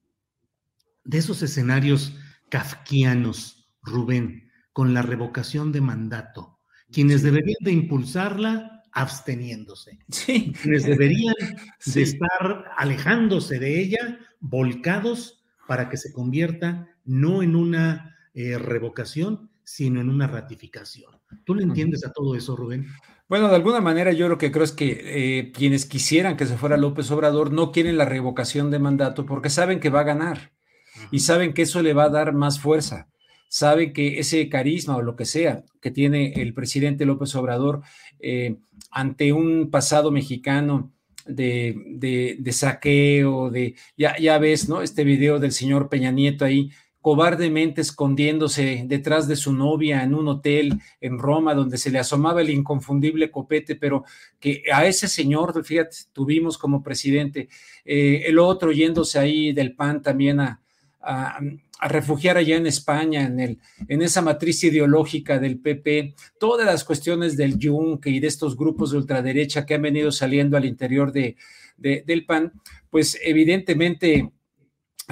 de 1.05 1.19
esos 1.19 1.43
escenarios 1.43 2.17
kafkianos, 2.51 3.71
Rubén, 3.83 4.51
con 4.73 4.95
la 4.95 5.03
revocación 5.03 5.73
de 5.73 5.81
mandato, 5.81 6.59
quienes 6.93 7.23
deberían 7.23 7.59
de 7.61 7.73
impulsarla 7.73 8.83
absteniéndose, 8.93 9.99
sí. 10.11 10.53
quienes 10.61 10.85
deberían 10.85 11.35
de 11.87 12.03
estar 12.03 12.67
alejándose 12.77 13.59
de 13.59 13.81
ella, 13.81 14.19
volcados 14.41 15.43
para 15.67 15.89
que 15.89 15.97
se 15.97 16.13
convierta 16.13 16.89
no 17.05 17.43
en 17.43 17.57
una 17.57 18.17
eh, 18.35 18.59
revocación, 18.59 19.51
sino 19.65 20.01
en 20.01 20.09
una 20.09 20.27
ratificación. 20.27 21.13
¿Tú 21.45 21.55
le 21.55 21.63
entiendes 21.63 22.05
a 22.05 22.13
todo 22.13 22.35
eso, 22.35 22.57
Rubén? 22.57 22.87
Bueno, 23.29 23.49
de 23.49 23.57
alguna 23.57 23.81
manera 23.81 24.13
yo 24.13 24.29
lo 24.29 24.39
que 24.39 24.53
creo 24.53 24.65
es 24.65 24.73
que 24.73 25.01
eh, 25.39 25.53
quienes 25.53 25.87
quisieran 25.87 26.37
que 26.37 26.47
se 26.47 26.59
fuera 26.59 26.77
López 26.77 27.11
Obrador 27.11 27.53
no 27.53 27.73
quieren 27.73 27.97
la 27.97 28.05
revocación 28.05 28.71
de 28.71 28.79
mandato 28.79 29.25
porque 29.25 29.49
saben 29.49 29.81
que 29.81 29.91
va 29.91 30.01
a 30.01 30.05
ganar 30.05 30.53
y 31.11 31.21
saben 31.21 31.55
que 31.55 31.63
eso 31.63 31.83
le 31.83 31.95
va 31.95 32.05
a 32.05 32.11
dar 32.11 32.35
más 32.35 32.61
fuerza. 32.61 33.09
Saben 33.49 33.93
que 33.93 34.19
ese 34.19 34.49
carisma 34.49 34.97
o 34.97 35.03
lo 35.03 35.17
que 35.17 35.25
sea 35.25 35.65
que 35.81 35.91
tiene 35.91 36.33
el 36.35 36.55
presidente 36.55 37.07
López 37.07 37.35
Obrador 37.35 37.83
eh, 38.19 38.59
ante 38.91 39.33
un 39.33 39.71
pasado 39.71 40.11
mexicano 40.11 40.93
de, 41.27 42.37
de, 42.39 42.53
saqueo, 42.53 43.51
de, 43.51 43.77
ya, 43.97 44.19
ya 44.19 44.39
ves, 44.39 44.69
¿no? 44.69 44.83
Este 44.83 45.05
video 45.05 45.39
del 45.39 45.53
señor 45.53 45.89
Peña 45.89 46.11
Nieto 46.11 46.45
ahí 46.45 46.71
cobardemente 47.03 47.81
escondiéndose 47.81 48.85
detrás 48.87 49.27
de 49.27 49.35
su 49.35 49.53
novia 49.53 50.05
en 50.05 50.15
un 50.15 50.29
hotel 50.29 50.81
en 51.01 51.19
Roma 51.19 51.53
donde 51.53 51.77
se 51.77 51.91
le 51.91 51.99
asomaba 51.99 52.41
el 52.41 52.51
inconfundible 52.51 53.29
copete, 53.31 53.75
pero 53.75 54.05
que 54.39 54.63
a 54.73 54.87
ese 54.87 55.09
señor, 55.09 55.65
fíjate, 55.65 55.97
tuvimos 56.13 56.57
como 56.57 56.81
presidente, 56.81 57.49
eh, 57.85 58.23
el 58.27 58.39
otro 58.39 58.71
yéndose 58.71 59.19
ahí 59.19 59.53
del 59.53 59.75
PAN 59.75 60.01
también 60.01 60.41
a, 60.41 60.59
refugiar 61.85 62.37
allá 62.37 62.57
en 62.57 62.69
España, 62.69 63.25
en, 63.25 63.41
el, 63.41 63.59
en 63.89 64.03
esa 64.03 64.23
matriz 64.23 64.63
ideológica 64.63 65.41
del 65.41 65.59
PP, 65.59 66.15
todas 66.39 66.65
las 66.65 66.85
cuestiones 66.85 67.37
del 67.37 67.59
Yunque 67.59 68.09
y 68.09 68.21
de 68.21 68.29
estos 68.29 68.57
grupos 68.57 68.93
de 68.93 68.99
ultraderecha 68.99 69.67
que 69.67 69.75
han 69.75 69.83
venido 69.83 70.13
saliendo 70.13 70.57
al 70.57 70.65
interior 70.65 71.11
de, 71.11 71.35
del 71.77 72.25
PAN, 72.25 72.53
pues 72.89 73.19
evidentemente 73.25 74.31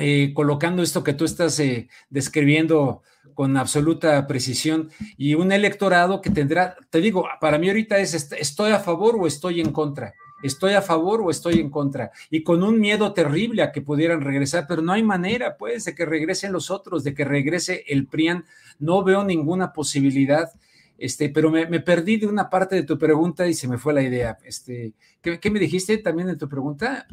eh, 0.01 0.33
colocando 0.35 0.83
esto 0.83 1.05
que 1.05 1.15
tú 1.15 1.25
estás 1.25 1.59
eh, 1.61 1.89
describiendo 2.09 3.03
con 3.35 3.57
absoluta 3.57 4.27
precisión 4.27 4.91
y 5.17 5.35
un 5.35 5.53
electorado 5.53 6.21
que 6.21 6.31
tendrá, 6.31 6.77
te 6.91 7.01
digo, 7.01 7.27
para 7.41 7.59
mí 7.59 7.69
ahorita 7.69 7.99
es 7.99 8.15
estoy 8.33 8.73
a 8.73 8.81
favor 8.81 9.17
o 9.19 9.27
estoy 9.27 9.61
en 9.61 9.73
contra, 9.73 10.15
estoy 10.43 10.75
a 10.75 10.83
favor 10.83 11.23
o 11.23 11.31
estoy 11.31 11.61
en 11.61 11.71
contra 11.71 12.11
y 12.31 12.43
con 12.43 12.63
un 12.63 12.81
miedo 12.81 13.13
terrible 13.13 13.63
a 13.63 13.73
que 13.73 13.83
pudieran 13.83 14.21
regresar, 14.21 14.67
pero 14.69 14.83
no 14.83 14.93
hay 14.93 15.03
manera 15.03 15.57
pues 15.57 15.85
de 15.85 15.95
que 15.95 16.05
regresen 16.05 16.53
los 16.53 16.71
otros, 16.71 17.05
de 17.05 17.15
que 17.15 17.25
regrese 17.25 17.85
el 17.89 18.07
PRIAN, 18.07 18.45
no 18.79 19.03
veo 19.03 19.25
ninguna 19.25 19.73
posibilidad. 19.73 20.51
Este, 20.99 21.31
pero 21.31 21.51
me, 21.51 21.81
perdí 21.81 22.19
de 22.19 22.27
una 22.27 22.51
parte 22.51 22.77
de 22.77 22.83
tu 22.83 22.99
pregunta 22.99 23.49
y 23.49 23.55
se 23.55 23.67
me 23.67 23.79
fue 23.79 23.95
la 23.95 24.03
idea. 24.03 24.37
Este, 24.45 24.93
¿qué, 25.23 25.41
¿Qué 25.41 25.51
me 25.51 25.59
dijiste 25.59 25.97
también 25.97 26.29
en 26.29 26.37
tu 26.37 26.47
pregunta? 26.47 27.07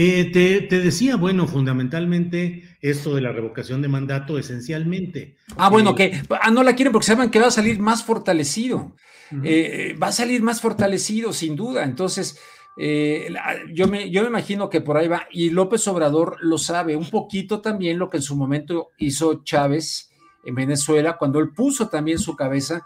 Eh, 0.00 0.30
te, 0.70 0.78
decía, 0.78 1.16
bueno, 1.16 1.48
fundamentalmente 1.48 2.62
esto 2.80 3.16
de 3.16 3.20
la 3.20 3.32
revocación 3.32 3.82
de 3.82 3.88
mandato, 3.88 4.38
esencialmente. 4.38 5.34
Ah, 5.56 5.70
bueno, 5.70 5.90
eh, 5.90 5.94
que 5.96 6.22
ah, 6.40 6.52
no 6.52 6.62
la 6.62 6.76
quieren 6.76 6.92
porque 6.92 7.08
saben 7.08 7.30
que 7.30 7.40
va 7.40 7.48
a 7.48 7.50
salir 7.50 7.80
más 7.80 8.04
fortalecido. 8.04 8.94
Eh, 9.42 9.98
va 10.00 10.06
a 10.06 10.12
salir 10.12 10.40
más 10.40 10.60
fortalecido, 10.60 11.32
sin 11.32 11.56
duda. 11.56 11.82
Entonces, 11.82 12.38
yo, 12.76 13.88
me, 13.88 14.08
yo 14.08 14.22
me 14.22 14.28
imagino 14.28 14.70
que 14.70 14.80
por 14.80 14.96
ahí 14.96 15.08
va. 15.08 15.26
Y 15.32 15.50
López 15.50 15.88
Obrador 15.88 16.36
lo 16.42 16.58
sabe 16.58 16.94
un 16.94 17.10
poquito 17.10 17.60
también 17.60 17.98
lo 17.98 18.08
que 18.08 18.18
en 18.18 18.22
su 18.22 18.36
momento 18.36 18.90
hizo 18.98 19.42
Chávez 19.42 20.12
en 20.44 20.54
Venezuela, 20.54 21.16
cuando 21.18 21.40
él 21.40 21.52
puso 21.52 21.88
también 21.88 22.20
su 22.20 22.36
cabeza. 22.36 22.84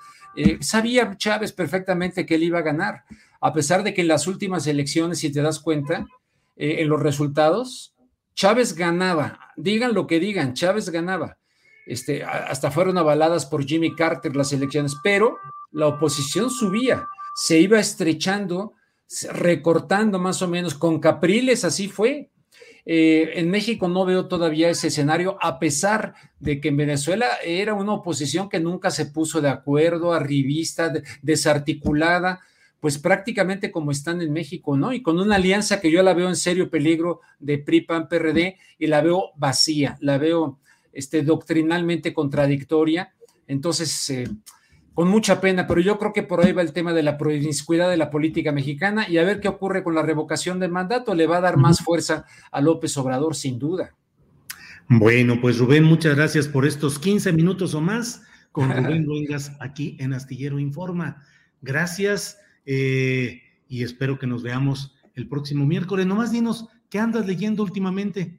sabía 0.61 1.15
Chávez 1.19 1.53
perfectamente 1.53 2.25
que 2.25 2.37
él 2.37 2.45
iba 2.45 2.61
a 2.61 2.63
ganar, 2.63 3.05
a 3.39 3.53
pesar 3.53 3.83
de 3.83 3.93
que 3.93 4.01
en 4.01 4.09
las 4.09 4.27
últimas 4.27 4.67
elecciones, 4.67 5.19
si 5.19 5.31
te 5.31 5.43
das 5.43 5.61
cuenta, 5.61 6.07
eh, 6.57 6.77
en 6.81 6.89
los 6.89 7.01
resultados, 7.01 7.95
Chávez 8.35 8.75
ganaba, 8.75 9.53
digan 9.57 9.95
lo 9.95 10.07
que 10.07 10.21
digan, 10.21 10.55
Chávez 10.55 10.91
ganaba. 10.91 11.39
Este, 11.87 12.23
hasta 12.23 12.71
fueron 12.71 12.97
avaladas 12.97 13.47
por 13.47 13.65
Jimmy 13.65 13.95
Carter 13.95 14.37
las 14.37 14.53
elecciones, 14.53 14.95
pero 15.03 15.39
la 15.73 15.89
oposición 15.89 16.51
subía, 16.51 17.07
se 17.35 17.59
iba 17.59 17.81
estrechando, 17.81 18.75
recortando 19.33 20.19
más 20.19 20.43
o 20.43 20.49
menos, 20.49 20.75
con 20.75 21.01
Capriles 21.01 21.65
así 21.65 21.89
fue. 21.89 22.31
Eh, 22.85 23.35
en 23.35 23.51
México 23.51 23.87
no 23.89 24.05
veo 24.05 24.27
todavía 24.27 24.69
ese 24.71 24.89
escenario, 24.89 25.37
a 25.41 25.59
pesar 25.59 26.15
de 26.41 26.61
que 26.61 26.69
en 26.69 26.77
Venezuela 26.77 27.27
era 27.45 27.75
una 27.75 27.93
oposición 27.93 28.49
que 28.49 28.59
nunca 28.59 28.91
se 28.91 29.07
puso 29.07 29.41
de 29.41 29.49
acuerdo, 29.49 30.13
arribista, 30.13 30.93
desarticulada, 31.23 32.41
pues 32.83 32.99
prácticamente 32.99 33.71
como 33.71 33.93
están 33.93 34.21
en 34.23 34.33
México, 34.33 34.77
¿no? 34.77 34.93
Y 34.93 35.03
con 35.03 35.21
una 35.21 35.37
alianza 35.37 35.81
que 35.81 35.89
yo 35.89 36.03
la 36.03 36.15
veo 36.15 36.29
en 36.29 36.35
serio 36.35 36.69
peligro 36.69 37.21
de 37.39 37.59
PRI, 37.59 37.83
PAN, 37.83 38.09
PRD 38.09 38.57
y 38.77 38.89
la 38.89 39.01
veo 39.01 39.31
vacía, 39.37 39.97
la 40.01 40.19
veo 40.19 40.59
este, 40.93 41.23
doctrinalmente 41.23 42.13
contradictoria. 42.13 43.15
Entonces, 43.47 44.11
eh, 44.11 44.29
con 44.95 45.07
mucha 45.07 45.41
pena, 45.41 45.69
pero 45.69 45.81
yo 45.81 45.97
creo 45.97 46.13
que 46.13 46.25
por 46.25 46.45
ahí 46.45 46.51
va 46.51 46.63
el 46.63 46.73
tema 46.73 46.93
de 46.93 47.05
la 47.05 47.19
promiscuidad 47.19 47.89
de 47.89 47.99
la 47.99 48.11
política 48.11 48.51
mexicana 48.51 49.09
y 49.09 49.19
a 49.19 49.23
ver 49.23 49.39
qué 49.39 49.47
ocurre 49.47 49.85
con 49.85 49.95
la 49.95 50.03
revocación 50.03 50.59
del 50.59 50.73
mandato. 50.73 51.15
Le 51.15 51.29
va 51.29 51.37
a 51.37 51.43
dar 51.43 51.59
más 51.59 51.85
fuerza 51.85 52.25
a 52.51 52.61
López 52.61 52.97
Obrador, 52.97 53.37
sin 53.37 53.61
duda. 53.61 53.95
Bueno, 54.89 55.41
pues 55.41 55.59
Rubén, 55.59 55.85
muchas 55.85 56.17
gracias 56.17 56.49
por 56.49 56.67
estos 56.67 56.99
15 56.99 57.33
minutos 57.33 57.75
o 57.75 57.81
más 57.81 58.25
con 58.51 58.73
Rubén 58.73 59.05
Luengas 59.07 59.53
aquí 59.61 59.97
en 60.01 60.15
Astillero 60.15 60.59
Informa. 60.59 61.23
Gracias. 61.61 62.39
Eh, 62.67 63.43
y 63.69 63.83
espero 63.83 64.19
que 64.19 64.27
nos 64.27 64.43
veamos 64.43 64.95
el 65.15 65.29
próximo 65.29 65.67
miércoles. 65.67 66.07
Nomás 66.07 66.33
dinos, 66.33 66.69
¿qué 66.91 66.99
andas 66.99 67.27
leyendo 67.27 67.63
últimamente? 67.63 68.39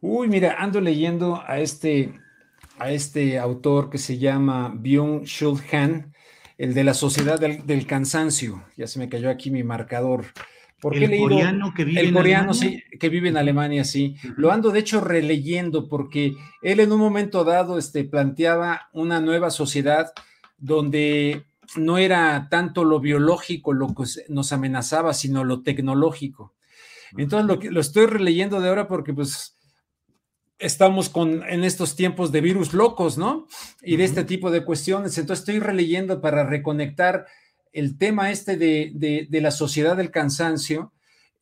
Uy, 0.00 0.28
mira, 0.28 0.56
ando 0.58 0.80
leyendo 0.80 1.42
a 1.46 1.60
este, 1.60 2.12
a 2.78 2.90
este 2.90 3.38
autor 3.38 3.90
que 3.90 3.98
se 3.98 4.18
llama 4.18 4.74
Byung-Chul 4.74 5.62
Han, 5.72 6.12
el 6.58 6.74
de 6.74 6.84
la 6.84 6.94
Sociedad 6.94 7.40
del, 7.40 7.86
Cansancio. 7.86 8.64
Ya 8.76 8.86
se 8.86 8.98
me 8.98 9.08
cayó 9.08 9.30
aquí 9.30 9.50
mi 9.50 9.62
marcador. 9.62 10.26
el 10.92 11.18
coreano 11.18 11.72
que 11.74 11.84
vive 11.84 12.00
el 12.00 12.08
en 12.08 12.14
coreano, 12.14 12.50
Alemania? 12.52 12.82
sí, 12.90 12.98
que 12.98 13.08
vive 13.08 13.28
en 13.30 13.36
Alemania, 13.36 13.84
sí. 13.84 14.16
Lo 14.36 14.52
ando 14.52 14.70
de 14.70 14.80
hecho 14.80 15.00
releyendo 15.00 15.88
porque 15.88 16.34
él 16.62 16.80
en 16.80 16.92
un 16.92 17.00
momento 17.00 17.44
dado 17.44 17.78
este, 17.78 18.04
planteaba 18.04 18.88
una 18.92 19.20
nueva 19.20 19.50
sociedad 19.50 20.12
donde 20.58 21.44
no 21.76 21.98
era 21.98 22.48
tanto 22.50 22.84
lo 22.84 23.00
biológico 23.00 23.72
lo 23.72 23.94
que 23.94 24.04
nos 24.28 24.52
amenazaba, 24.52 25.14
sino 25.14 25.44
lo 25.44 25.62
tecnológico. 25.62 26.54
Entonces 27.16 27.46
lo, 27.46 27.70
lo 27.70 27.80
estoy 27.80 28.06
releyendo 28.06 28.60
de 28.60 28.68
ahora 28.68 28.88
porque 28.88 29.12
pues 29.12 29.54
estamos 30.58 31.08
con, 31.08 31.42
en 31.48 31.64
estos 31.64 31.96
tiempos 31.96 32.32
de 32.32 32.40
virus 32.40 32.72
locos, 32.72 33.18
¿no? 33.18 33.46
Y 33.82 33.96
de 33.96 34.04
este 34.04 34.24
tipo 34.24 34.50
de 34.50 34.64
cuestiones. 34.64 35.16
Entonces 35.18 35.40
estoy 35.40 35.60
releyendo 35.60 36.20
para 36.20 36.44
reconectar 36.44 37.26
el 37.72 37.98
tema 37.98 38.30
este 38.30 38.56
de, 38.56 39.28
la 39.30 39.50
sociedad 39.50 39.96
del 39.96 40.10
cansancio, 40.10 40.92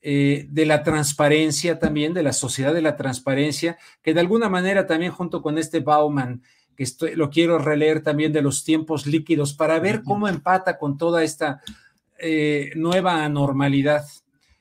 eh, 0.01 0.47
de 0.51 0.67
la 0.67 0.83
transparencia 0.83 1.79
también, 1.79 2.15
de 2.15 2.23
la 2.23 2.33
sociedad 2.33 2.75
de 2.75 2.83
la 2.83 2.97
transparencia, 2.97 3.79
que 4.03 4.15
de 4.15 4.21
alguna 4.21 4.49
manera 4.49 4.87
también 4.87 5.13
junto 5.13 5.43
con 5.43 5.59
este 5.59 5.81
Bauman, 5.81 6.43
que 6.43 6.62
estoy, 6.83 7.15
lo 7.15 7.31
quiero 7.31 7.59
releer 7.59 8.03
también 8.03 8.33
de 8.33 8.43
los 8.43 8.65
tiempos 8.65 9.07
líquidos 9.07 9.55
para 9.55 9.79
ver 9.79 10.03
cómo 10.03 10.29
empata 10.29 10.79
con 10.79 10.99
toda 10.99 11.23
esta 11.23 11.61
eh, 12.19 12.71
nueva 12.77 13.29
normalidad, 13.29 14.05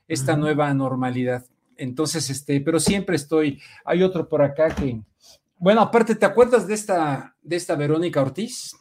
esta 0.08 0.36
nueva 0.36 0.74
normalidad. 0.74 1.46
Entonces, 1.78 2.30
este, 2.30 2.62
pero 2.62 2.80
siempre 2.80 3.16
estoy, 3.16 3.62
hay 3.86 4.04
otro 4.04 4.28
por 4.28 4.42
acá 4.42 4.74
que, 4.74 5.02
bueno, 5.58 5.82
aparte, 5.82 6.16
¿te 6.16 6.26
acuerdas 6.26 6.68
de 6.68 6.74
esta, 6.74 7.36
de 7.42 7.56
esta 7.56 7.76
Verónica 7.76 8.22
Ortiz? 8.22 8.76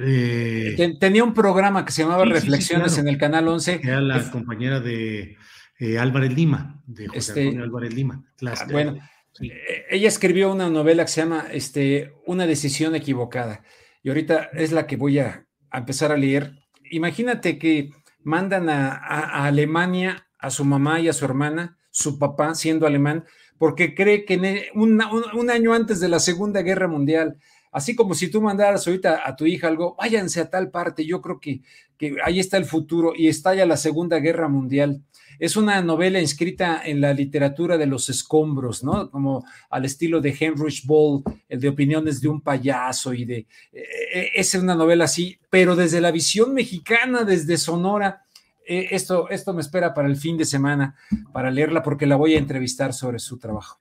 Eh, 0.00 0.96
tenía 1.00 1.24
un 1.24 1.34
programa 1.34 1.84
que 1.84 1.92
se 1.92 2.02
llamaba 2.02 2.24
Reflexiones 2.24 2.98
en 2.98 3.08
el 3.08 3.18
Canal 3.18 3.48
11. 3.48 3.80
Era 3.82 4.00
la 4.00 4.30
compañera 4.30 4.80
de 4.80 5.36
eh, 5.78 5.98
Álvarez 5.98 6.32
Lima, 6.32 6.80
de 6.86 7.08
José 7.08 7.18
este, 7.18 7.42
Antonio 7.42 7.64
Álvarez 7.64 7.94
Lima. 7.94 8.24
Ah, 8.46 8.66
bueno, 8.70 8.98
eh, 9.40 9.86
ella 9.90 10.08
escribió 10.08 10.52
una 10.52 10.68
novela 10.68 11.04
que 11.04 11.10
se 11.10 11.20
llama 11.22 11.46
este, 11.52 12.12
Una 12.26 12.46
decisión 12.46 12.94
equivocada. 12.94 13.62
Y 14.02 14.08
ahorita 14.08 14.50
es 14.52 14.72
la 14.72 14.86
que 14.86 14.96
voy 14.96 15.18
a, 15.18 15.46
empezar 15.72 16.12
a 16.12 16.16
leer. 16.16 16.54
Imagínate 16.90 17.58
que 17.58 17.90
mandan 18.22 18.68
a, 18.68 19.46
Alemania 19.46 20.26
a 20.38 20.50
su 20.50 20.64
mamá 20.64 21.00
y 21.00 21.08
a 21.08 21.12
su 21.12 21.24
hermana, 21.24 21.78
su 21.90 22.18
papá 22.18 22.54
siendo 22.54 22.86
alemán, 22.86 23.24
porque 23.58 23.94
cree 23.94 24.24
que 24.24 24.34
e, 24.34 24.70
un, 24.74 25.02
un, 25.34 25.50
año 25.50 25.74
antes 25.74 26.00
de 26.00 26.08
la 26.08 26.20
Segunda 26.20 26.62
Guerra 26.62 26.86
Mundial, 26.86 27.36
así 27.72 27.94
como 27.94 28.14
si 28.14 28.30
tú 28.30 28.40
mandaras 28.40 28.86
ahorita 28.86 29.22
a 29.24 29.36
tu 29.36 29.46
hija 29.46 29.68
algo, 29.68 29.96
váyanse 29.98 30.40
a 30.40 30.50
tal 30.50 30.70
parte, 30.70 31.04
yo 31.04 31.20
creo 31.20 31.40
que, 31.40 31.62
que 31.96 32.16
ahí 32.24 32.40
está 32.40 32.56
el 32.56 32.64
futuro 32.64 33.12
y 33.16 33.28
estalla 33.28 33.66
la 33.66 33.76
Segunda 33.76 34.18
Guerra 34.18 34.48
Mundial. 34.48 35.02
Es 35.38 35.56
una 35.56 35.80
novela 35.82 36.20
inscrita 36.20 36.82
en 36.84 37.00
la 37.00 37.12
literatura 37.14 37.78
de 37.78 37.86
los 37.86 38.08
escombros, 38.08 38.82
¿no? 38.82 39.08
Como 39.10 39.44
al 39.70 39.84
estilo 39.84 40.20
de 40.20 40.36
Heinrich 40.38 40.84
Ball, 40.84 41.22
el 41.48 41.60
de 41.60 41.68
opiniones 41.68 42.20
de 42.20 42.28
un 42.28 42.40
payaso 42.40 43.14
y 43.14 43.24
de... 43.24 43.46
Eh, 43.72 43.84
eh, 44.14 44.30
es 44.34 44.54
una 44.54 44.74
novela 44.74 45.04
así, 45.04 45.38
pero 45.48 45.76
desde 45.76 46.00
la 46.00 46.10
visión 46.10 46.54
mexicana, 46.54 47.22
desde 47.22 47.56
Sonora. 47.56 48.24
Eh, 48.66 48.88
esto, 48.90 49.28
esto 49.30 49.54
me 49.54 49.60
espera 49.60 49.94
para 49.94 50.08
el 50.08 50.16
fin 50.16 50.36
de 50.36 50.44
semana, 50.44 50.96
para 51.32 51.52
leerla, 51.52 51.82
porque 51.82 52.06
la 52.06 52.16
voy 52.16 52.34
a 52.34 52.38
entrevistar 52.38 52.92
sobre 52.92 53.20
su 53.20 53.38
trabajo. 53.38 53.78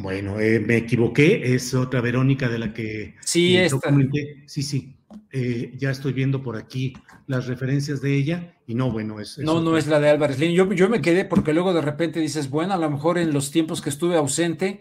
Bueno, 0.00 0.36
me 0.36 0.76
equivoqué, 0.76 1.54
es 1.54 1.72
otra 1.74 2.00
Verónica 2.00 2.48
de 2.48 2.58
la 2.58 2.72
que... 2.74 3.14
Sí, 3.20 3.56
esta. 3.56 3.94
Sí, 4.46 4.62
sí, 4.62 4.96
ya 5.78 5.90
estoy 5.90 6.12
viendo 6.12 6.42
por 6.42 6.56
aquí 6.56 6.94
las 7.26 7.46
referencias 7.46 8.00
de 8.00 8.14
ella 8.14 8.54
y 8.66 8.74
no, 8.74 8.90
bueno, 8.90 9.20
es... 9.20 9.38
no, 9.38 9.60
no 9.60 9.76
es 9.76 9.86
la 9.86 9.98
de 9.98 10.10
Álvarez 10.10 10.38
Lin. 10.38 10.52
Yo, 10.52 10.70
yo 10.72 10.88
me 10.88 11.00
quedé 11.00 11.24
porque 11.24 11.52
luego 11.52 11.72
de 11.72 11.80
repente 11.80 12.20
dices, 12.20 12.50
bueno, 12.50 12.74
a 12.74 12.78
lo 12.78 12.90
mejor 12.90 13.16
en 13.16 13.32
los 13.32 13.50
tiempos 13.50 13.80
que 13.80 13.90
estuve 13.90 14.16
ausente, 14.16 14.80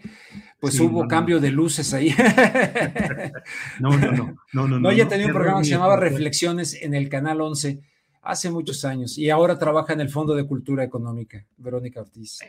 pues 0.59 0.79
hubo 0.79 1.07
cambio 1.07 1.39
de 1.39 1.51
luces 1.51 1.93
ahí. 1.93 2.13
no, 3.79 3.97
no, 3.97 4.11
no, 4.11 4.35
no, 4.53 4.67
no. 4.67 4.79
No, 4.79 4.91
ella 4.91 5.07
tenía 5.07 5.27
un 5.27 5.33
programa 5.33 5.59
que 5.59 5.65
se 5.65 5.71
llamaba 5.71 5.97
Reflexiones 5.97 6.77
en 6.81 6.93
el 6.93 7.07
Canal 7.07 7.39
11 7.41 7.79
hace 8.21 8.49
muchos 8.49 8.83
años 8.83 9.17
y 9.17 9.29
ahora 9.29 9.57
trabaja 9.57 9.93
en 9.93 10.01
el 10.01 10.09
Fondo 10.09 10.35
de 10.35 10.45
Cultura 10.45 10.83
Económica, 10.83 11.45
Verónica 11.57 12.01
Ortiz. 12.01 12.39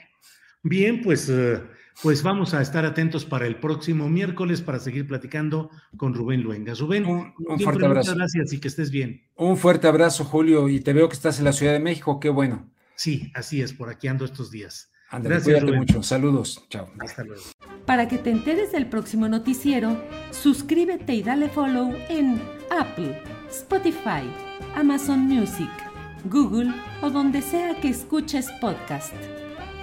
Bien, 0.69 1.01
pues, 1.01 1.29
eh, 1.29 1.63
pues 2.03 2.25
vamos 2.25 2.53
a 2.53 2.61
estar 2.61 2.85
atentos 2.85 3.25
para 3.25 3.47
el 3.47 3.61
próximo 3.61 4.09
miércoles 4.09 4.61
para 4.63 4.81
seguir 4.81 5.07
platicando 5.07 5.71
con 5.97 6.13
Rubén 6.13 6.43
Luengas. 6.43 6.81
Rubén, 6.81 7.07
un, 7.07 7.33
fuerte 7.61 7.87
abrazo. 7.87 8.11
Muchas 8.11 8.15
gracias 8.17 8.53
y 8.53 8.59
que 8.59 8.67
estés 8.67 8.91
bien. 8.91 9.23
Un 9.37 9.57
fuerte 9.57 9.87
abrazo, 9.87 10.25
Julio, 10.25 10.69
y 10.69 10.81
te 10.81 10.93
veo 10.93 11.09
que 11.09 11.15
estás 11.15 11.39
en 11.39 11.45
la 11.45 11.53
Ciudad 11.53 11.73
de 11.73 11.79
México, 11.79 12.19
qué 12.19 12.31
bueno. 12.31 12.69
Sí, 12.97 13.31
así 13.35 13.63
es, 13.63 13.73
por 13.73 13.89
aquí 13.91 14.09
ando 14.09 14.25
estos 14.25 14.51
días. 14.51 14.91
Andale, 15.11 15.37
gracias, 15.37 15.61
cuídate 15.63 15.79
mucho. 15.79 16.03
Saludos. 16.03 16.67
Chao. 16.69 16.91
Hasta 16.99 17.23
luego. 17.23 17.43
Para 17.85 18.09
que 18.09 18.19
te 18.19 18.31
enteres 18.31 18.73
del 18.73 18.87
próximo 18.87 19.29
noticiero, 19.29 20.03
suscríbete 20.33 21.15
y 21.15 21.23
dale 21.23 21.49
follow 21.49 21.95
en 22.09 22.43
Apple, 22.77 23.23
Spotify, 23.49 24.29
Amazon 24.75 25.21
Music, 25.21 25.71
Google 26.25 26.73
o 27.03 27.11
donde 27.11 27.41
sea 27.41 27.81
que 27.81 27.91
escuches 27.91 28.51
podcast 28.61 29.15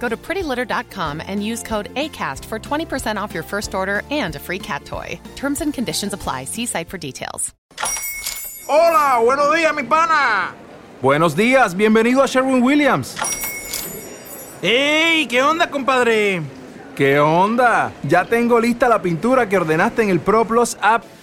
Go 0.00 0.08
to 0.08 0.16
prettylitter.com 0.16 1.20
and 1.26 1.44
use 1.44 1.62
code 1.62 1.92
ACAST 1.94 2.44
for 2.44 2.58
20% 2.58 3.20
off 3.20 3.34
your 3.34 3.42
first 3.42 3.74
order 3.74 4.02
and 4.10 4.34
a 4.36 4.38
free 4.38 4.58
cat 4.58 4.84
toy. 4.84 5.20
Terms 5.36 5.60
and 5.60 5.74
conditions 5.74 6.12
apply. 6.12 6.44
See 6.44 6.66
site 6.66 6.88
for 6.88 6.98
details. 6.98 7.54
Hola, 8.68 9.20
buenos 9.24 9.54
días, 9.54 9.74
mi 9.74 9.82
pana. 9.82 10.54
Buenos 11.00 11.34
días, 11.34 11.74
bienvenido 11.74 12.22
a 12.22 12.26
Sherwin 12.26 12.62
Williams. 12.62 13.16
¡Ey! 14.60 15.26
¿Qué 15.26 15.42
onda, 15.42 15.70
compadre? 15.70 16.42
¿Qué 16.94 17.18
onda? 17.20 17.92
Ya 18.02 18.24
tengo 18.24 18.60
lista 18.60 18.88
la 18.88 19.00
pintura 19.00 19.48
que 19.48 19.56
ordenaste 19.56 20.02
en 20.02 20.10
el 20.10 20.20
ProPlus 20.20 20.76
app. 20.82 21.04